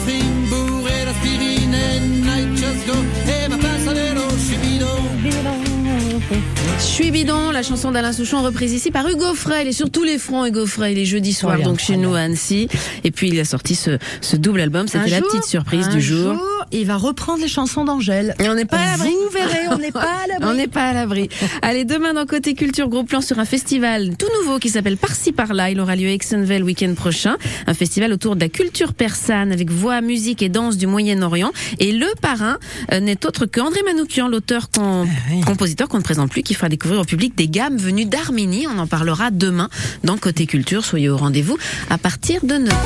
suis 7.02 7.10
bidon, 7.10 7.50
la 7.50 7.62
chanson 7.62 7.90
d'Alain 7.90 8.14
Souchon 8.14 8.42
reprise 8.42 8.72
ici 8.72 8.90
par 8.90 9.06
Hugo 9.06 9.34
Frey. 9.34 9.64
Il 9.64 9.68
est 9.68 9.72
sur 9.72 9.90
tous 9.90 10.02
les 10.02 10.16
fronts, 10.16 10.46
Hugo 10.46 10.64
Frey. 10.64 10.92
Il 10.92 10.98
est 10.98 11.04
jeudi 11.04 11.34
soir, 11.34 11.58
Oh, 11.60 11.62
donc 11.62 11.78
chez 11.78 11.98
nous 11.98 12.14
à 12.14 12.20
Annecy. 12.20 12.68
Et 13.04 13.10
puis 13.10 13.28
il 13.28 13.38
a 13.38 13.44
sorti 13.44 13.74
ce, 13.74 13.98
ce 14.22 14.34
double 14.36 14.62
album. 14.62 14.88
C'était 14.88 15.10
la 15.10 15.18
jour, 15.18 15.28
petite 15.28 15.44
surprise 15.44 15.90
du 15.90 16.00
jour. 16.00 16.40
Il 16.72 16.86
va 16.86 16.96
reprendre 16.96 17.40
les 17.40 17.48
chansons 17.48 17.84
d'Angèle. 17.84 18.34
Et 18.42 18.48
on 18.48 18.54
n'est 18.54 18.64
pas 18.64 18.78
à 18.78 18.90
l'abri. 18.92 19.10
Vous 19.10 19.30
verrez, 19.32 19.68
on 19.70 19.78
n'est 19.78 19.92
pas 19.92 20.00
à 20.02 20.26
l'abri. 20.28 20.48
On 20.50 20.54
n'est 20.54 20.66
pas 20.66 20.84
à 20.88 20.92
l'abri. 20.92 21.28
Allez, 21.62 21.84
demain 21.84 22.14
dans 22.14 22.26
Côté 22.26 22.54
Culture, 22.54 22.88
gros 22.88 23.04
plan 23.04 23.20
sur 23.20 23.38
un 23.38 23.44
festival 23.44 24.16
tout 24.16 24.26
nouveau 24.40 24.58
qui 24.58 24.68
s'appelle 24.68 24.96
Par-ci 24.96 25.32
Par-là. 25.32 25.70
Il 25.70 25.80
aura 25.80 25.96
lieu 25.96 26.08
à 26.08 26.12
Aix-en-Vel 26.12 26.60
le 26.60 26.64
week-end 26.64 26.92
prochain. 26.94 27.36
Un 27.66 27.74
festival 27.74 28.12
autour 28.12 28.36
de 28.36 28.40
la 28.40 28.48
culture 28.48 28.94
persane 28.94 29.52
avec 29.52 29.70
voix, 29.70 30.00
musique 30.00 30.42
et 30.42 30.48
danse 30.48 30.76
du 30.76 30.86
Moyen-Orient. 30.86 31.50
Et 31.78 31.92
le 31.92 32.06
parrain 32.20 32.58
euh, 32.92 33.00
n'est 33.00 33.24
autre 33.26 33.46
que 33.46 33.60
André 33.60 33.80
Manoukian, 33.84 34.28
l'auteur, 34.28 34.70
com- 34.70 35.08
compositeur 35.46 35.88
qu'on 35.88 35.98
ne 35.98 36.02
présente 36.02 36.30
plus, 36.30 36.42
qui 36.42 36.54
fera 36.54 36.68
découvrir 36.68 37.00
au 37.00 37.04
public 37.04 37.34
des 37.36 37.48
gammes 37.48 37.76
venues 37.78 38.06
d'Arménie. 38.06 38.66
On 38.66 38.78
en 38.78 38.86
parlera 38.86 39.30
demain 39.30 39.68
dans 40.04 40.16
Côté 40.16 40.46
Culture. 40.46 40.84
Soyez 40.84 41.08
au 41.08 41.16
rendez-vous 41.16 41.56
à 41.90 41.98
partir 41.98 42.44
de 42.44 42.54
9h. 42.54 42.76